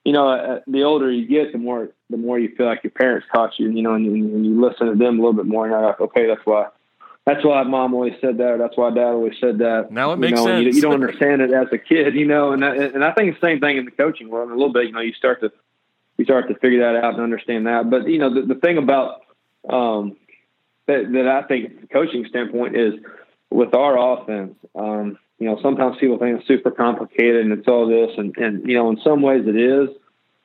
[0.05, 2.91] you know, uh, the older you get, the more the more you feel like your
[2.91, 3.69] parents taught you.
[3.69, 6.01] You know, and, and you listen to them a little bit more, and you're like,
[6.01, 6.67] okay, that's why.
[7.25, 8.47] That's why mom always said that.
[8.53, 9.91] Or that's why dad always said that.
[9.91, 10.65] Now it makes you know, sense.
[10.65, 13.45] You, you, don't understand it as a kid, you know, and and I think the
[13.45, 14.49] same thing in the coaching world.
[14.49, 15.51] A little bit, you know, you start to
[16.17, 17.89] you start to figure that out and understand that.
[17.89, 19.21] But you know, the, the thing about
[19.69, 20.17] um,
[20.87, 22.95] that that I think from a coaching standpoint is
[23.49, 24.55] with our offense.
[24.75, 28.67] Um, you know, sometimes people think it's super complicated and it's all this, and and
[28.67, 29.89] you know, in some ways it is,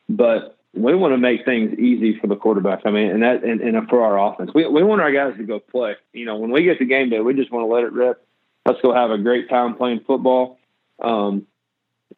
[0.08, 2.80] but we want to make things easy for the quarterback.
[2.84, 5.44] I mean, and that and, and for our offense, we we want our guys to
[5.44, 5.94] go play.
[6.12, 8.24] You know, when we get to game day, we just want to let it rip.
[8.66, 10.58] Let's go have a great time playing football.
[11.02, 11.46] Um,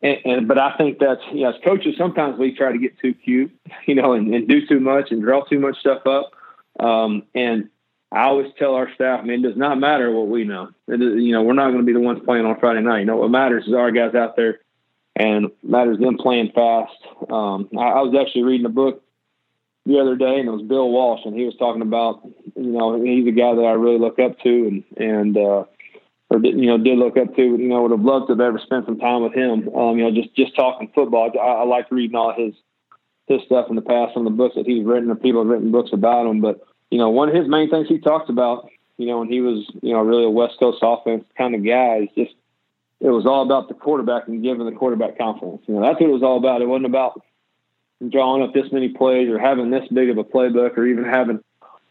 [0.03, 2.99] and, and but I think that's you know, as coaches, sometimes we try to get
[2.99, 3.53] too cute,
[3.87, 6.33] you know, and, and do too much and draw too much stuff up.
[6.79, 7.69] Um, and
[8.12, 10.71] I always tell our staff, I mean, it does not matter what we know.
[10.88, 13.01] It is, you know, we're not going to be the ones playing on Friday night.
[13.01, 14.61] You know, what matters is our guys out there,
[15.16, 16.92] and matters them playing fast.
[17.31, 19.02] Um, I, I was actually reading a book
[19.87, 22.20] the other day, and it was Bill Walsh, and he was talking about,
[22.55, 25.64] you know, he's a guy that I really look up to, and and uh,
[26.29, 27.42] or did, you know did look up to.
[27.42, 29.68] You know, would have loved to have ever spent some time with him.
[29.74, 31.33] Um, you know, just just talking football.
[31.35, 32.55] I, I like reading all his
[33.26, 35.50] his stuff in the past, some of the books that he's written, or people have
[35.50, 38.68] written books about him, but you know, one of his main things he talks about,
[38.96, 42.02] you know, when he was, you know, really a West Coast offense kind of guy,
[42.02, 42.35] is just
[43.00, 45.62] it was all about the quarterback and giving the quarterback confidence.
[45.66, 46.62] You know, that's what it was all about.
[46.62, 47.22] It wasn't about
[48.11, 51.40] drawing up this many plays or having this big of a playbook or even having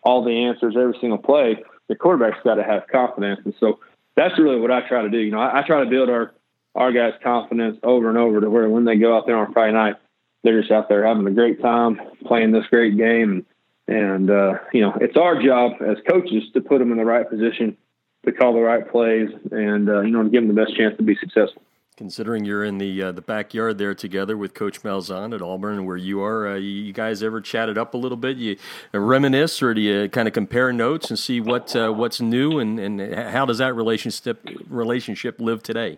[0.03, 1.63] all the answers every single play.
[1.87, 3.79] The quarterback's got to have confidence, and so
[4.15, 5.19] that's really what I try to do.
[5.19, 6.33] You know, I, I try to build our
[6.73, 9.73] our guys' confidence over and over to where when they go out there on Friday
[9.73, 9.95] night,
[10.43, 13.45] they're just out there having a great time playing this great game and
[13.87, 17.29] and, uh, you know, it's our job as coaches to put them in the right
[17.29, 17.77] position
[18.25, 21.03] to call the right plays and, uh, you know, give them the best chance to
[21.03, 21.61] be successful.
[21.97, 25.95] Considering you're in the uh, the backyard there together with Coach Malzahn at Auburn, where
[25.95, 28.35] you are, uh, you guys ever chatted up a little bit?
[28.35, 28.57] You
[28.91, 32.81] reminisce, or do you kind of compare notes and see what uh, what's new, and,
[32.81, 35.97] and how does that relationship relationship live today?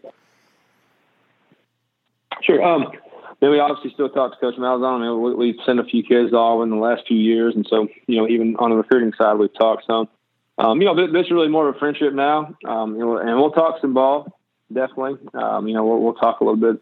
[2.44, 2.64] Sure.
[2.64, 2.92] Um,
[3.40, 5.00] then we obviously still talk to Coach Malzahn.
[5.00, 7.66] I mean, we, we've sent a few kids all in the last few years, and
[7.68, 10.08] so you know, even on the recruiting side, we've talked some.
[10.58, 13.52] Um, you know, is really more of a friendship now, um, you know, and we'll
[13.52, 14.38] talk some ball
[14.72, 15.18] definitely.
[15.34, 16.82] Um, you know, we'll, we'll talk a little bit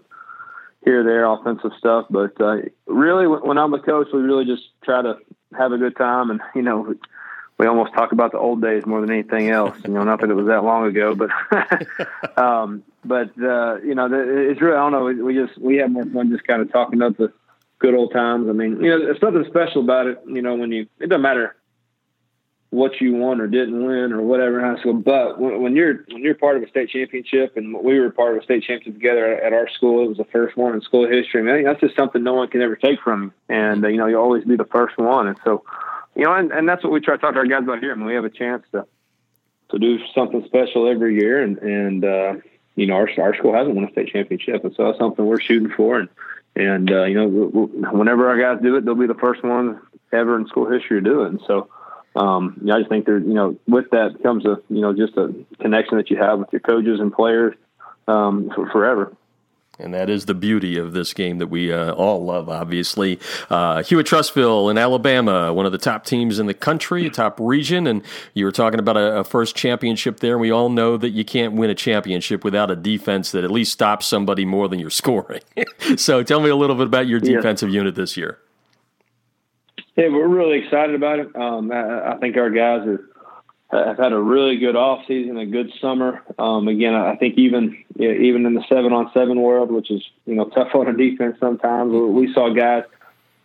[0.83, 2.05] here there offensive stuff.
[2.09, 5.17] But uh, really, when I'm the coach, we really just try to
[5.57, 6.95] have a good time, and you know,
[7.57, 9.77] we almost talk about the old days more than anything else.
[9.85, 11.29] You know, not that it was that long ago, but
[12.37, 15.25] um, but uh, you know, it's really I don't know.
[15.25, 17.31] We just we have more fun just kind of talking about the
[17.79, 18.47] good old times.
[18.49, 20.21] I mean, you know, there's nothing special about it.
[20.27, 21.55] You know, when you it doesn't matter
[22.75, 24.93] what you won or didn't win or whatever in high school.
[24.93, 28.41] But when, you're when you're part of a state championship, and we were part of
[28.41, 31.63] a state championship together at our school, it was the first one in school history.
[31.63, 33.33] That's just something no one can ever take from you.
[33.55, 35.27] And uh, you know, you always be the first one.
[35.27, 35.63] And so,
[36.15, 37.93] you know, and, and that's what we try to talk to our guys about here.
[37.93, 38.85] I mean, we have a chance to
[39.69, 42.33] to do something special every year, and and uh,
[42.75, 45.39] you know, our our school hasn't won a state championship, and so that's something we're
[45.39, 45.99] shooting for.
[45.99, 46.09] And
[46.55, 47.27] and uh, you know,
[47.91, 49.77] whenever our guys do it, they'll be the first ones
[50.11, 51.29] ever in school history to do it.
[51.29, 51.69] And so
[52.15, 54.93] um, you know, I just think there, you know, with that comes a, you know,
[54.93, 57.55] just a connection that you have with your coaches and players
[58.07, 59.15] um, for forever.
[59.77, 63.19] And that is the beauty of this game that we uh, all love, obviously.
[63.49, 67.85] Uh, Hewitt Trussville in Alabama, one of the top teams in the country, top region.
[67.85, 68.01] And
[68.33, 70.33] you were talking about a, a, first championship there.
[70.33, 73.51] And we all know that you can't win a championship without a defense that at
[73.51, 75.41] least stops somebody more than you're scoring.
[75.97, 77.79] so tell me a little bit about your defensive yeah.
[77.79, 78.39] unit this year.
[79.95, 81.35] Yeah, we're really excited about it.
[81.35, 83.09] Um, I, I, think our guys are,
[83.71, 86.21] have had a really good off season, a good summer.
[86.37, 90.35] Um, again, I think even even in the seven on seven world, which is you
[90.35, 92.83] know tough on a defense sometimes, we saw guys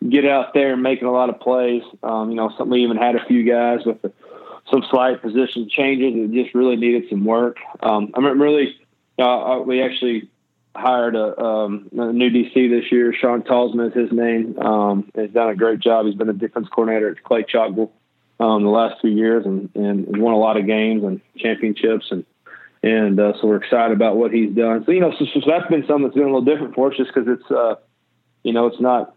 [0.08, 1.82] get out there and making a lot of plays.
[2.02, 3.98] Um, you know, some we even had a few guys with
[4.70, 7.58] some slight position changes that just really needed some work.
[7.80, 8.76] Um, I'm really,
[9.18, 10.28] uh, we actually
[10.74, 13.12] hired a, um, a, new DC this year.
[13.12, 14.58] Sean Talsman is his name.
[14.58, 16.06] Um, he's done a great job.
[16.06, 17.90] He's been a defense coordinator at Clay Chalkville
[18.38, 22.06] um, the last two years and, and won a lot of games and championships.
[22.10, 22.24] And,
[22.82, 24.84] and uh, so we're excited about what he's done.
[24.86, 26.96] So, you know, so, so that's been something that's been a little different for us
[26.96, 27.74] just because it's, uh,
[28.42, 29.14] you know, it's not,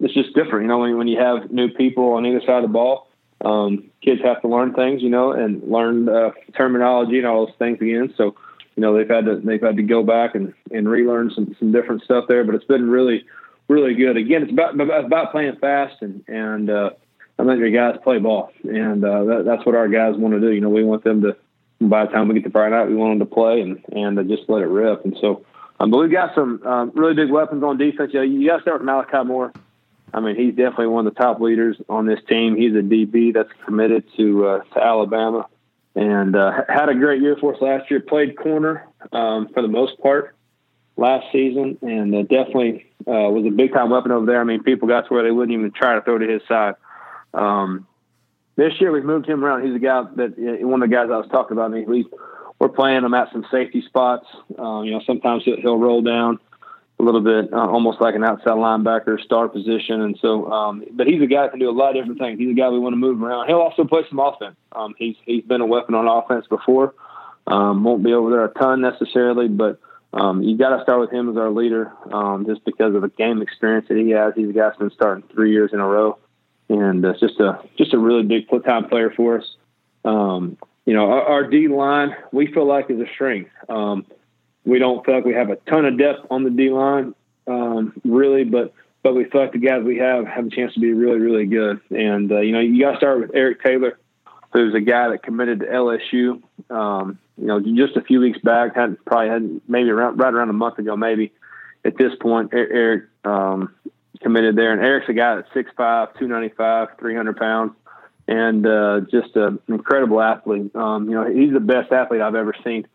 [0.00, 0.64] it's just different.
[0.64, 3.08] You know, when, when you have new people on either side of the ball,
[3.44, 7.54] um, kids have to learn things, you know, and learn uh, terminology and all those
[7.58, 8.14] things again.
[8.16, 8.36] So,
[8.76, 11.72] you know they've had to they've had to go back and and relearn some some
[11.72, 13.24] different stuff there, but it's been really
[13.68, 14.16] really good.
[14.16, 16.90] Again, it's about about playing fast and and uh,
[17.38, 20.40] I think your guys play ball, and uh, that, that's what our guys want to
[20.40, 20.52] do.
[20.52, 21.36] You know, we want them to
[21.80, 24.18] by the time we get to Friday night, we want them to play and and
[24.18, 25.04] uh, just let it rip.
[25.04, 25.44] And so,
[25.80, 28.12] um, but we've got some um, really big weapons on defense.
[28.14, 29.52] Yeah, you got to start with Malachi Moore.
[30.14, 32.54] I mean, he's definitely one of the top leaders on this team.
[32.56, 35.46] He's a DB that's committed to uh, to Alabama
[35.94, 38.00] and uh, had a great year for us last year.
[38.00, 40.34] Played corner um, for the most part
[40.96, 44.40] last season, and uh, definitely uh, was a big time weapon over there.
[44.40, 46.74] I mean, people got to where they wouldn't even try to throw to his side.
[47.34, 47.86] Um,
[48.56, 49.66] this year we've moved him around.
[49.66, 51.70] He's a guy that one of the guys I was talking about.
[51.70, 52.06] I mean, we
[52.58, 54.26] we're playing him at some safety spots.
[54.58, 56.38] Um, you know, sometimes he'll, he'll roll down
[57.00, 60.02] a little bit, uh, almost like an outside linebacker star position.
[60.02, 62.38] And so, um, but he's a guy that can do a lot of different things.
[62.38, 63.48] He's a guy we want to move around.
[63.48, 64.56] He'll also play some offense.
[64.72, 66.94] Um, he's he's been a weapon on offense before.
[67.46, 69.80] Um, won't be over there a ton necessarily, but
[70.12, 73.08] um, you got to start with him as our leader, um, just because of the
[73.08, 74.34] game experience that he has.
[74.36, 76.18] He's a guy that's been starting three years in a row,
[76.68, 79.56] and it's just a just a really big time player for us.
[80.04, 83.50] Um, you know, our, our D line we feel like is a strength.
[83.68, 84.06] Um,
[84.64, 87.14] we don't feel like we have a ton of depth on the D line,
[87.46, 88.72] um, really, but
[89.02, 91.46] but we feel like the guys we have have a chance to be really, really
[91.46, 91.80] good.
[91.90, 93.98] And uh, you know, you got to start with Eric Taylor,
[94.52, 96.42] who's a guy that committed to LSU.
[96.70, 100.50] Um, you know, just a few weeks back, had probably had maybe around right around
[100.50, 101.32] a month ago, maybe
[101.84, 103.74] at this point, Eric um,
[104.20, 104.72] committed there.
[104.72, 107.72] And Eric's a guy that's 6'5", 295, 300 pounds,
[108.28, 110.74] and uh, just an incredible athlete.
[110.76, 112.86] Um, you know, he's the best athlete I've ever seen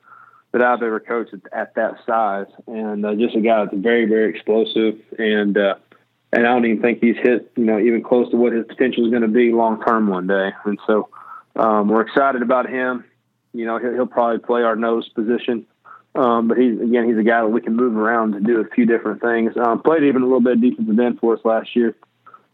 [0.58, 4.06] that I've ever coached at, at that size, and uh, just a guy that's very,
[4.06, 5.76] very explosive, and uh,
[6.34, 9.06] and I don't even think he's hit, you know, even close to what his potential
[9.06, 10.50] is going to be long term one day.
[10.66, 11.10] And so
[11.56, 13.06] um, we're excited about him.
[13.54, 15.66] You know, he'll, he'll probably play our nose position,
[16.16, 18.66] um, but he's again, he's a guy that we can move around to do a
[18.76, 19.54] few different things.
[19.58, 21.96] Um, played even a little bit of defensive end for us last year,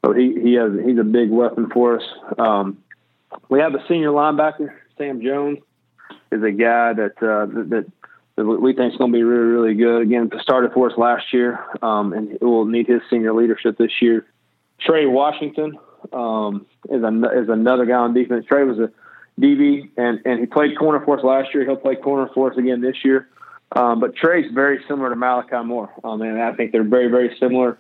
[0.04, 2.04] so he he has he's a big weapon for us.
[2.38, 2.78] Um,
[3.50, 5.60] we have a senior linebacker, Sam Jones
[6.34, 7.86] is a guy that uh, that,
[8.36, 10.02] that we think is going to be really really good.
[10.02, 14.26] Again, started for us last year, um, and will need his senior leadership this year.
[14.80, 15.78] Trey Washington
[16.12, 18.46] um, is a, is another guy on defense.
[18.48, 18.92] Trey was a
[19.40, 21.66] DB and and he played corner for us last year.
[21.66, 23.30] He'll play corner for us again this year.
[23.76, 25.90] Um, but Trey's very similar to Malachi Moore.
[26.04, 27.78] Um, and I think they're very very similar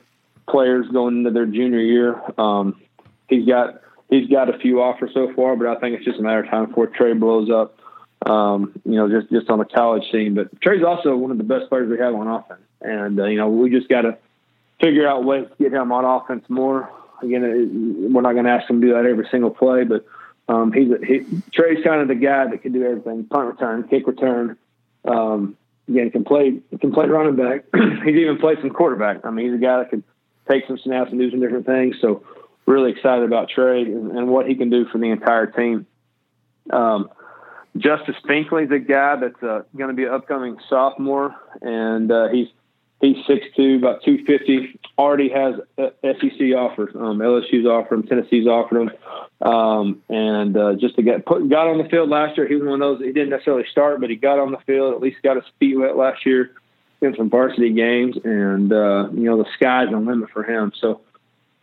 [0.49, 2.21] players going into their junior year.
[2.39, 2.81] Um,
[3.27, 6.23] he's got he's got a few offers so far, but I think it's just a
[6.23, 7.77] matter of time before Trey blows up
[8.25, 10.35] um, you know, just just on the college scene.
[10.35, 13.37] But Trey's also one of the best players we have on offense, and uh, you
[13.37, 14.17] know, we just got to
[14.81, 16.89] figure out ways to get him on offense more.
[17.21, 20.05] Again, it, we're not going to ask him to do that every single play, but
[20.47, 23.87] um, he's a, he, Trey's kind of the guy that can do everything: punt return,
[23.87, 24.57] kick return.
[25.05, 25.57] Um,
[25.87, 27.65] again, can play can play running back.
[28.05, 29.25] he's even played some quarterback.
[29.25, 30.03] I mean, he's a guy that can
[30.49, 31.95] take some snaps and do some different things.
[32.01, 32.23] So,
[32.65, 35.85] really excited about Trey and, and what he can do for the entire team.
[36.69, 37.09] Um,
[37.77, 42.47] Justice Finkley's a guy that's uh, going to be an upcoming sophomore, and uh, he's
[43.01, 44.79] he's six two, about two fifty.
[44.97, 46.95] Already has SEC offers.
[46.95, 51.67] Um, LSU's offered him, Tennessee's offered him, um, and uh, just to get put got
[51.67, 52.47] on the field last year.
[52.47, 52.99] He was one of those.
[53.05, 54.93] He didn't necessarily start, but he got on the field.
[54.93, 56.51] At least got his feet wet last year
[57.01, 60.71] in some varsity games, and uh, you know the sky's the limit for him.
[60.79, 61.01] So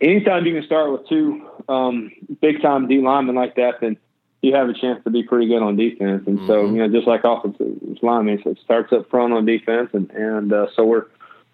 [0.01, 3.97] anytime you can start with two um, big time D linemen like that, then
[4.41, 6.23] you have a chance to be pretty good on defense.
[6.25, 6.47] And mm-hmm.
[6.47, 10.09] so, you know, just like offensive linemen, so it starts up front on defense, and
[10.11, 11.05] and uh, so we're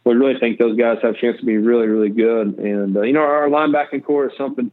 [0.04, 2.58] we really think those guys have a chance to be really really good.
[2.58, 4.71] And uh, you know, our linebacking corps is something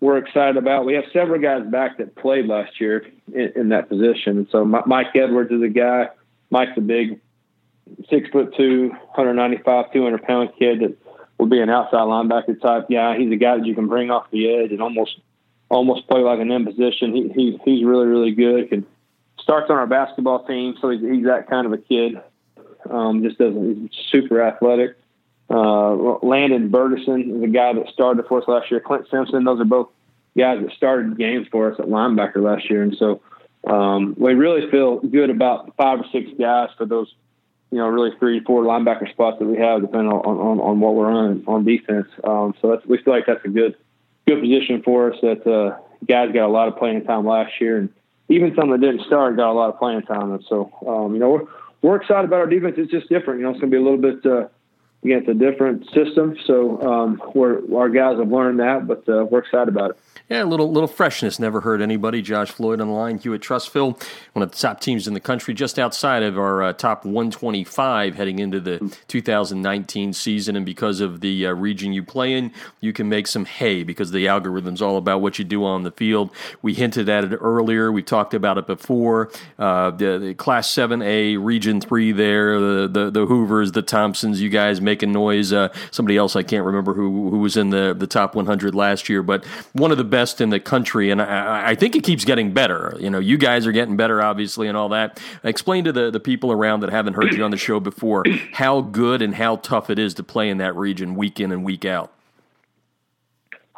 [0.00, 0.86] we're excited about.
[0.86, 4.38] We have several guys back that played last year in, in that position.
[4.38, 6.08] And so Mike Edwards is a guy.
[6.50, 7.20] Mike's a big
[8.08, 10.96] six foot two, 195, 200 pound kid that
[11.38, 13.18] will be an outside linebacker type guy.
[13.18, 15.20] He's a guy that you can bring off the edge and almost
[15.70, 17.14] almost play like an end position.
[17.14, 18.68] He, he he's really really good.
[18.68, 18.86] Can
[19.40, 22.20] starts on our basketball team, so he's, he's that kind of a kid.
[22.90, 24.96] Um, just doesn't he's super athletic.
[25.48, 28.80] Uh, Landon Bergerson is a guy that started for us last year.
[28.80, 29.88] Clint Simpson, those are both
[30.36, 33.20] guys that started games for us at linebacker last year, and so
[33.66, 37.12] um, we really feel good about five or six guys for those,
[37.70, 40.94] you know, really three, four linebacker spots that we have, depending on on, on what
[40.94, 42.08] we're on on defense.
[42.24, 43.74] Um, so that's we feel like that's a good
[44.26, 45.18] good position for us.
[45.22, 47.88] That uh, guys got a lot of playing time last year, and
[48.28, 50.32] even some that didn't start got a lot of playing time.
[50.32, 51.44] And so, um, you know, we're
[51.82, 52.74] we're excited about our defense.
[52.78, 53.40] It's just different.
[53.40, 54.24] You know, it's going to be a little bit.
[54.24, 54.48] Uh,
[55.02, 57.20] again, it's a different system, so um,
[57.74, 59.98] our guys have learned that, but uh, we're excited about it.
[60.30, 62.22] Yeah, a little little freshness never hurt anybody.
[62.22, 64.00] Josh Floyd on the line, Hewitt-Trussville,
[64.32, 68.14] one of the top teams in the country, just outside of our uh, top 125
[68.14, 70.54] heading into the 2019 season.
[70.54, 74.12] And because of the uh, region you play in, you can make some hay because
[74.12, 76.30] the algorithm's all about what you do on the field.
[76.62, 77.90] We hinted at it earlier.
[77.90, 79.32] We talked about it before.
[79.58, 84.48] Uh, the, the, Class 7A, Region 3 there, the, the, the Hoovers, the Thompsons, you
[84.48, 85.52] guys making noise.
[85.52, 89.08] Uh, somebody else I can't remember who, who was in the, the top 100 last
[89.08, 92.24] year, but one of the best in the country, and I, I, think it keeps
[92.24, 92.96] getting better.
[92.98, 95.20] You know, you guys are getting better, obviously, and all that.
[95.44, 98.80] Explain to the, the people around that haven't heard you on the show before how
[98.80, 101.84] good and how tough it is to play in that region week in and week
[101.84, 102.12] out.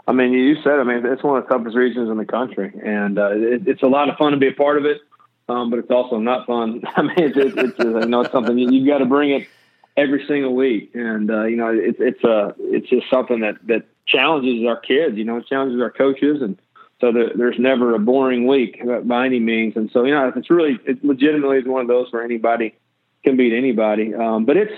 [0.08, 2.72] I mean, you said, I mean, it's one of the toughest regions in the country,
[2.82, 5.02] and uh, it, it's a lot of fun to be a part of it,
[5.48, 6.82] um, but it's also not fun.
[6.96, 9.48] I mean, it's, it's, it's know, it's something you, you got to bring it
[9.96, 13.56] every single week, and uh, you know, it's it's a uh, it's just something that
[13.66, 16.42] that challenges our kids, you know, it challenges our coaches.
[16.42, 16.60] And
[17.00, 19.76] so the, there's never a boring week by any means.
[19.76, 22.74] And so, you know, it's really, it legitimately is one of those where anybody
[23.24, 24.14] can beat anybody.
[24.14, 24.72] Um, but it's,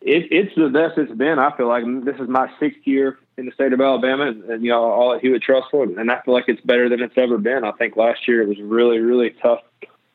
[0.00, 1.38] it, it's the best it's been.
[1.38, 4.64] I feel like this is my sixth year in the state of Alabama and, and
[4.64, 5.98] you know, all at Hewitt-Trussville.
[5.98, 7.64] And I feel like it's better than it's ever been.
[7.64, 9.60] I think last year it was really, really tough.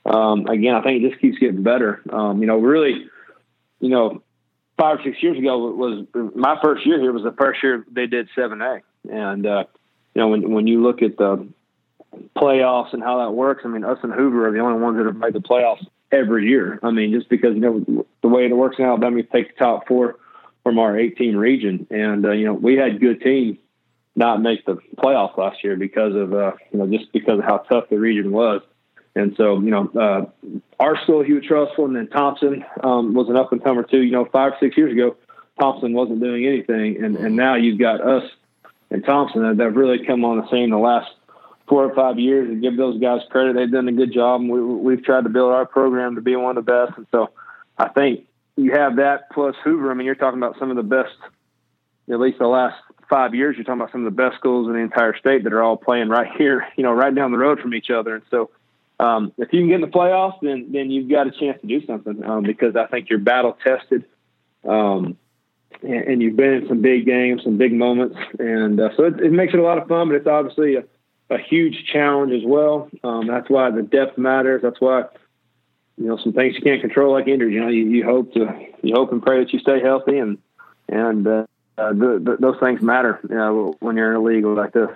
[0.06, 2.02] Um, again, I think it just keeps getting better.
[2.10, 3.08] Um, you know, really,
[3.80, 4.24] you know,
[4.78, 8.08] five or six years ago was my first year here was the first year they
[8.08, 8.82] did 7A.
[9.10, 9.64] And, uh,
[10.14, 11.48] you know, when, when you look at the
[12.36, 15.06] playoffs and how that works, I mean, us and Hoover are the only ones that
[15.06, 16.80] have made the playoffs every year.
[16.84, 19.64] I mean, just because, you know, the way it works in Alabama, you take the
[19.64, 20.18] top four
[20.64, 21.88] from our 18 region.
[21.90, 23.58] And, uh, you know, we had good teams
[24.16, 27.60] not make the playoffs last year because of, uh, you know, just because of how
[27.60, 28.62] tough the region was.
[29.18, 33.52] And so, you know, uh, our school, Hewitt-Trussville, and then Thompson um, was an up
[33.52, 34.02] and comer too.
[34.02, 35.16] You know, five six years ago,
[35.60, 38.24] Thompson wasn't doing anything, and and now you've got us
[38.92, 41.10] and Thompson that have really come on the scene the last
[41.68, 42.48] four or five years.
[42.48, 44.42] And give those guys credit; they've done a good job.
[44.42, 46.98] And we, we've tried to build our program to be one of the best.
[46.98, 47.32] And so,
[47.78, 49.90] I think you have that plus Hoover.
[49.90, 51.16] I mean, you're talking about some of the best,
[52.10, 52.76] at least the last
[53.10, 53.56] five years.
[53.56, 55.78] You're talking about some of the best schools in the entire state that are all
[55.78, 58.16] playing right here, you know, right down the road from each other.
[58.16, 58.52] And so
[59.00, 61.68] um, if you can get in the playoffs, then then you've got a chance to
[61.68, 64.06] do something um, because I think you're battle tested,
[64.68, 65.18] um,
[65.84, 69.20] and, and, you've been in some big games, some big moments, and uh, so it,
[69.20, 70.08] it, makes it a lot of fun.
[70.08, 70.84] But it's obviously a,
[71.30, 72.90] a huge challenge as well.
[73.04, 74.62] Um, that's why the depth matters.
[74.64, 75.04] That's why
[75.98, 77.54] you know some things you can't control, like injuries.
[77.54, 78.48] You know, you, you hope to
[78.82, 80.40] you hope and pray that you stay healthy and
[80.90, 81.46] and uh,
[81.78, 84.90] uh, the, the, those things matter, you know, when you're in a league like this.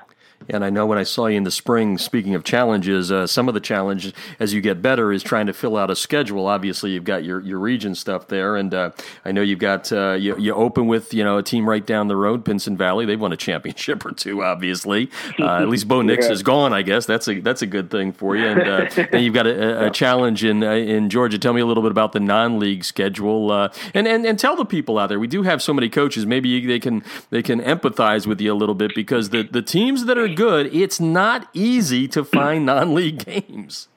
[0.50, 3.48] And I know when I saw you in the spring, speaking of challenges, uh, some
[3.48, 6.48] of the challenges as you get better is trying to fill out a schedule.
[6.48, 8.92] Obviously, you've got your, your region stuff there, and uh,
[9.24, 12.08] I know you've got uh, you, you open with you know a team right down
[12.08, 13.06] the road, Pinson Valley.
[13.06, 15.10] They've won a championship or two, obviously.
[15.40, 16.34] Uh, at least Bo Nix yeah.
[16.34, 17.06] is gone, I guess.
[17.06, 18.48] That's a that's a good thing for you.
[18.48, 21.38] And uh, then you've got a, a challenge in uh, in Georgia.
[21.38, 23.52] Tell me a little bit about the non league schedule,
[23.94, 25.20] and, and and tell the people out there.
[25.20, 26.26] We do have so many coaches.
[26.26, 30.06] Maybe they can they can empathize with you a little bit because the the teams
[30.06, 33.88] that are good, it's not easy to find non-league games.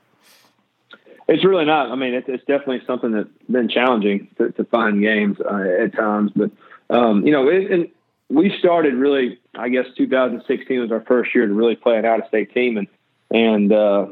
[1.26, 1.90] It's really not.
[1.90, 5.94] I mean, it's, it's definitely something that's been challenging to, to find games uh, at
[5.94, 6.32] times.
[6.36, 6.50] But
[6.90, 7.88] um, you know, it, and
[8.28, 9.38] we started really.
[9.54, 12.88] I guess 2016 was our first year to really play an out-of-state team, and
[13.30, 14.06] and uh,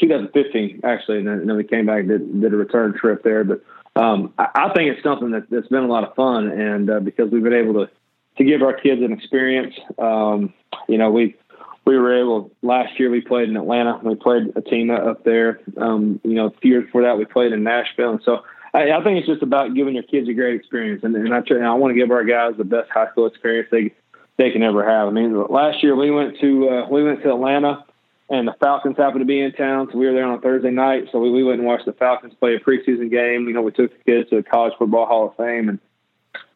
[0.00, 3.22] 2015 actually, and then, and then we came back and did, did a return trip
[3.22, 3.44] there.
[3.44, 3.62] But
[3.96, 7.00] um, I, I think it's something that, that's been a lot of fun, and uh,
[7.00, 7.90] because we've been able to
[8.38, 9.74] to give our kids an experience.
[9.98, 10.54] Um,
[10.88, 11.36] you know, we
[11.84, 14.00] we were able last year we played in Atlanta.
[14.02, 15.60] We played a team up there.
[15.76, 18.92] Um, you know, a few years before that we played in Nashville, and so I,
[18.92, 21.02] I think it's just about giving your kids a great experience.
[21.04, 23.68] And, and I and I want to give our guys the best high school experience
[23.70, 23.92] they
[24.36, 25.08] they can ever have.
[25.08, 27.84] I mean, last year we went to uh, we went to Atlanta.
[28.30, 30.70] And the Falcons happened to be in town, so we were there on a Thursday
[30.70, 31.08] night.
[31.10, 33.48] So we, we went and watched the Falcons play a preseason game.
[33.48, 35.78] You know, we took the kids to the College Football Hall of Fame, and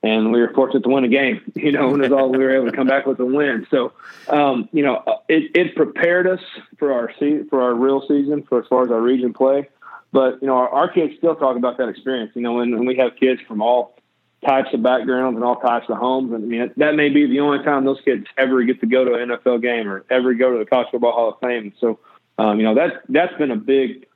[0.02, 1.40] and we were fortunate to win a game.
[1.62, 3.66] You know, and as all we were able to come back with a win.
[3.70, 3.92] So,
[4.28, 6.40] um, you know, it, it prepared us
[6.78, 9.68] for our se- for our real season, for as far as our region play.
[10.10, 12.32] But you know, our, our kids still talk about that experience.
[12.34, 13.96] You know, when, when we have kids from all
[14.44, 17.40] types of backgrounds and all types of homes, and I mean, that may be the
[17.40, 20.52] only time those kids ever get to go to an NFL game or ever go
[20.52, 21.72] to the College Football Hall of Fame.
[21.80, 22.00] So,
[22.38, 24.06] um, you know, that's that's been a big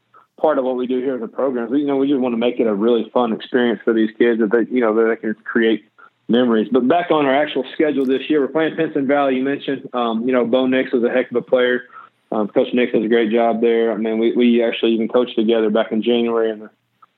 [0.41, 1.75] part of what we do here as a program.
[1.75, 4.41] You know, we just want to make it a really fun experience for these kids
[4.41, 5.89] that they, you know, that they can create
[6.29, 6.69] memories.
[6.71, 9.37] But back on our actual schedule this year, we're playing Pinson Valley.
[9.37, 11.85] You mentioned, um, you know, Bo Nix was a heck of a player.
[12.33, 13.93] Um, Coach Nix does a great job there.
[13.93, 16.71] I mean, we, we actually even coached together back in January in the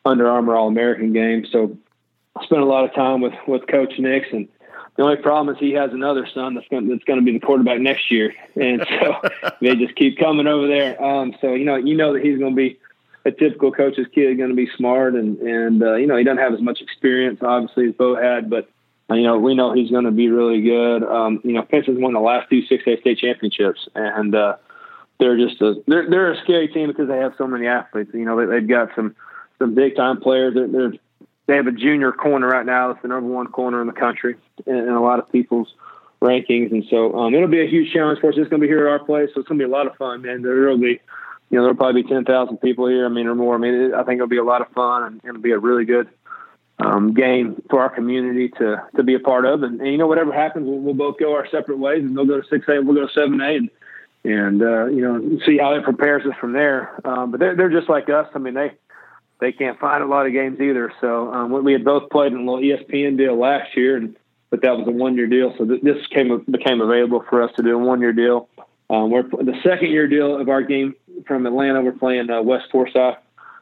[0.05, 1.47] Under Armour All American game.
[1.51, 1.77] So
[2.37, 4.49] I spent a lot of time with, with Coach Nix and
[4.99, 7.39] the only problem is he has another son that's going that's going to be the
[7.39, 9.21] quarterback next year, and so
[9.61, 11.01] they just keep coming over there.
[11.01, 12.81] Um, so you know, you know that he's going to be
[13.25, 16.43] a typical coach's kid going to be smart and and uh, you know he doesn't
[16.43, 18.69] have as much experience obviously as Bo had, but
[19.11, 21.03] uh, you know we know he's going to be really good.
[21.03, 24.57] Um, you know, Pinson's won the last two six A state championships, and uh,
[25.19, 28.11] they're just a they're they're a scary team because they have so many athletes.
[28.15, 29.15] You know, they, they've got some
[29.59, 30.55] some big time players.
[30.55, 30.93] They're, they're
[31.47, 32.91] they have a junior corner right now.
[32.91, 35.73] It's the number one corner in the country in a lot of people's
[36.21, 38.35] rankings, and so um, it'll be a huge challenge for us.
[38.37, 39.87] It's going to be here at our place, so it's going to be a lot
[39.87, 40.43] of fun, man.
[40.43, 41.01] There will be
[41.51, 43.07] you know, there'll probably be 10,000 people here.
[43.07, 43.55] I mean, or more.
[43.55, 45.59] I mean, it, I think it'll be a lot of fun and it'll be a
[45.59, 46.09] really good
[46.79, 49.63] um, game for our community to, to be a part of.
[49.63, 52.27] And, and you know, whatever happens, we'll, we'll, both go our separate ways and they'll
[52.27, 53.71] go to 6A and we'll go to 7A and,
[54.25, 57.01] and, uh, you know, see how it prepares us from there.
[57.07, 58.29] Um, but they're, they're just like us.
[58.35, 58.73] I mean, they,
[59.41, 60.93] they can't find a lot of games either.
[61.01, 64.17] So, um, we had both played in a little ESPN deal last year and,
[64.51, 65.55] but that was a one year deal.
[65.59, 68.49] So th- this came, became available for us to do a one year deal.
[68.91, 70.95] Um, we're the second year deal of our game
[71.27, 71.83] from Atlanta.
[71.83, 73.17] We're playing uh, West Forsyth,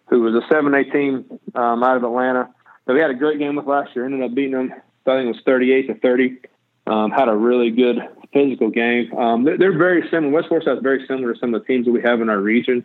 [0.08, 2.48] who was a 7A team um, out of Atlanta.
[2.86, 4.04] So we had a great game with last year.
[4.04, 4.72] Ended up beating them.
[4.72, 6.38] I think it was 38 to 30.
[6.86, 7.98] Um, had a really good
[8.32, 9.12] physical game.
[9.16, 10.32] Um, they're, they're, very similar.
[10.32, 12.40] West Forsyth is very similar to some of the teams that we have in our
[12.40, 12.84] region.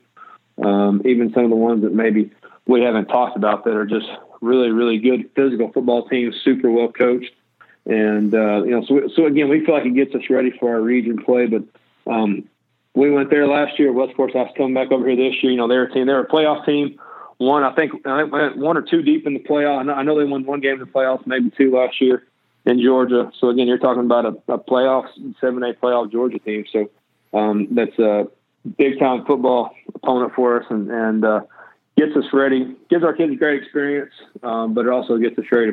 [0.64, 2.32] Um, even some of the ones that maybe
[2.66, 4.08] we haven't talked about that are just
[4.42, 7.32] really, really good physical football teams, super well coached.
[7.86, 10.74] And uh, you know, so so again, we feel like it gets us ready for
[10.74, 11.48] our region play.
[11.48, 11.64] But
[12.12, 12.48] um,
[12.94, 13.92] we went there last year.
[13.92, 15.52] West Forsyth coming back over here this year.
[15.52, 16.08] You know, they're a team.
[16.08, 17.00] They're a playoff team.
[17.38, 19.92] One, I think, I went one or two deep in the playoff.
[19.92, 22.24] I know, they won one game in the playoffs, maybe two last year
[22.66, 23.32] in Georgia.
[23.40, 25.08] So again, you're talking about a, a playoff
[25.40, 26.66] seven eight playoff Georgia team.
[26.72, 26.92] So
[27.34, 28.28] um, that's a
[28.78, 31.42] big time football opponent for us, and and uh,
[31.98, 34.14] gets us ready, gives our kids a great experience,
[34.44, 35.72] um, but it also gets us ready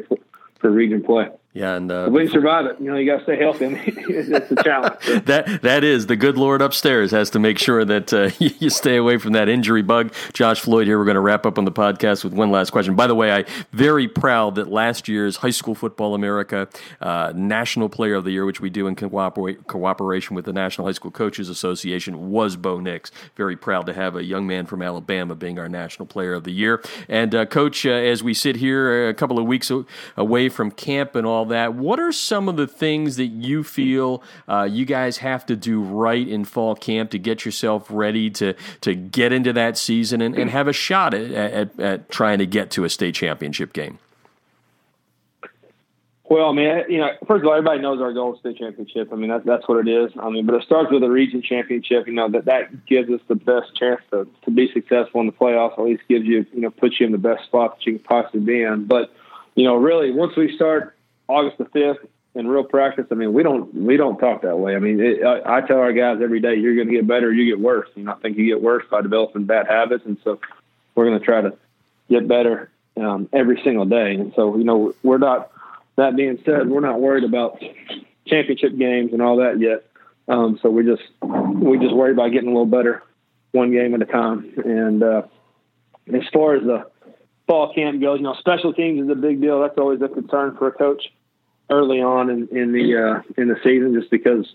[0.60, 1.28] for region play.
[1.54, 2.76] Yeah, and uh, we survive it.
[2.78, 3.64] You know, you got to stay healthy.
[3.86, 4.96] it's a challenge.
[5.00, 5.18] So.
[5.26, 8.96] that that is the good Lord upstairs has to make sure that uh, you stay
[8.96, 10.12] away from that injury bug.
[10.34, 10.98] Josh Floyd here.
[10.98, 12.94] We're going to wrap up on the podcast with one last question.
[12.96, 16.68] By the way, I very proud that last year's High School Football America
[17.00, 20.92] uh, National Player of the Year, which we do in cooperation with the National High
[20.92, 23.10] School Coaches Association, was Bo Nix.
[23.36, 26.52] Very proud to have a young man from Alabama being our National Player of the
[26.52, 26.82] Year.
[27.08, 29.72] And uh, Coach, uh, as we sit here a couple of weeks
[30.16, 34.22] away from camp and all that, what are some of the things that you feel
[34.48, 38.54] uh, you guys have to do right in fall camp to get yourself ready to
[38.80, 42.46] to get into that season and, and have a shot at, at, at trying to
[42.46, 43.98] get to a state championship game?
[46.30, 49.10] Well, I mean, you know, first of all, everybody knows our goal is state championship.
[49.12, 50.12] I mean, that's that's what it is.
[50.20, 52.06] I mean, but it starts with a region championship.
[52.06, 55.32] You know, that that gives us the best chance to to be successful in the
[55.32, 55.78] playoffs.
[55.78, 58.04] At least gives you, you know, puts you in the best spot that you can
[58.04, 58.84] possibly be in.
[58.84, 59.10] But
[59.54, 60.97] you know, really, once we start
[61.28, 64.76] August the fifth in real practice, I mean, we don't we don't talk that way.
[64.76, 67.32] I mean, it, I, I tell our guys every day, you're going to get better,
[67.32, 67.88] you get worse.
[67.96, 70.38] Know, I think you get worse by developing bad habits, and so
[70.94, 71.54] we're going to try to
[72.08, 74.14] get better um, every single day.
[74.14, 75.50] And so, you know, we're not
[75.96, 77.60] that being said, we're not worried about
[78.26, 79.84] championship games and all that yet.
[80.28, 83.02] Um, so we just we just worry about getting a little better
[83.52, 84.52] one game at a time.
[84.64, 85.22] And uh,
[86.14, 86.86] as far as the
[87.46, 89.62] fall camp goes, you know, special teams is a big deal.
[89.62, 91.02] That's always a concern for a coach
[91.70, 94.46] early on in, in the uh, in the season, just because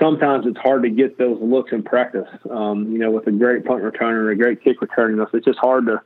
[0.00, 2.28] sometimes it's hard to get those looks in practice.
[2.50, 5.86] Um, you know, with a great punt returner, a great kick returner, it's just hard
[5.86, 6.00] to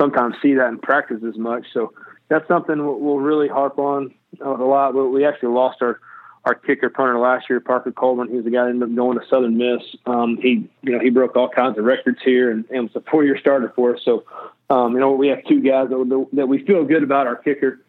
[0.00, 1.66] sometimes see that in practice as much.
[1.72, 1.92] So
[2.28, 4.94] that's something we'll really harp on a lot.
[4.94, 6.00] We actually lost our
[6.44, 8.28] our kicker punter last year, Parker Coleman.
[8.28, 9.82] He was the guy that ended up going to Southern Miss.
[10.06, 13.10] Um, he, you know, he broke all kinds of records here, and, and was a
[13.10, 14.02] four-year starter for us.
[14.04, 14.22] So,
[14.70, 17.80] um, you know, we have two guys that, that we feel good about our kicker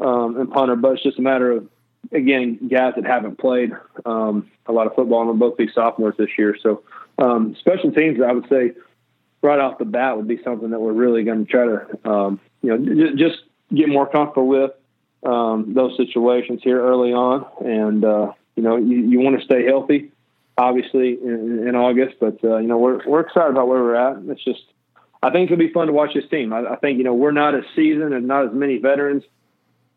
[0.00, 1.68] um, and punter, but it's just a matter of
[2.12, 3.72] again guys that haven't played
[4.04, 6.56] um, a lot of football and will both be sophomores this year.
[6.62, 6.82] So,
[7.18, 8.72] um, special teams, I would say,
[9.42, 12.40] right off the bat, would be something that we're really going to try to, um,
[12.62, 13.38] you know, just
[13.74, 14.70] get more comfortable with
[15.24, 17.46] um, those situations here early on.
[17.64, 20.12] And, uh, you know, you, you want to stay healthy,
[20.56, 22.16] obviously, in, in August.
[22.20, 24.16] But, uh, you know, we're, we're excited about where we're at.
[24.28, 24.62] It's just,
[25.22, 26.52] I think it'll be fun to watch this team.
[26.52, 29.24] I, I think, you know, we're not as seasoned and not as many veterans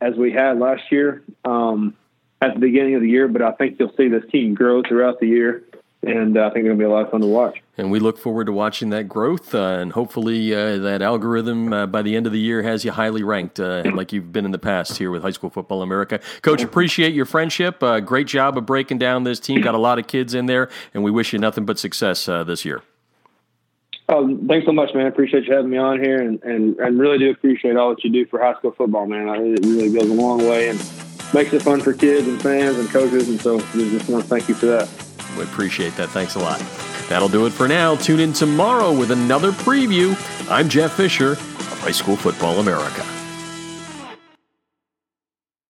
[0.01, 1.95] as we had last year um,
[2.41, 5.19] at the beginning of the year, but I think you'll see this team grow throughout
[5.19, 5.63] the year
[6.03, 7.61] and uh, I think it'll be a lot of fun to watch.
[7.77, 11.85] And we look forward to watching that growth, uh, and hopefully uh, that algorithm uh,
[11.85, 14.51] by the end of the year has you highly ranked, uh, like you've been in
[14.51, 16.19] the past here with High School Football America.
[16.41, 17.81] Coach, appreciate your friendship.
[17.83, 19.61] Uh, great job of breaking down this team.
[19.61, 22.65] Got a lot of kids in there, and we wish you nothing but success this
[22.65, 22.81] year.
[24.09, 25.05] Oh, thanks so much, man.
[25.05, 28.03] I appreciate you having me on here, and, and, and really do appreciate all that
[28.05, 29.27] you do for high school football, man.
[29.27, 30.79] I, It really goes a long way and
[31.33, 34.29] makes it fun for kids and fans and coaches, and so we just want to
[34.29, 34.89] thank you for that.
[35.37, 36.09] We appreciate that.
[36.09, 36.59] Thanks a lot.
[37.09, 37.95] That'll do it for now.
[37.95, 40.15] Tune in tomorrow with another preview.
[40.49, 43.16] I'm Jeff Fisher of High School Football America.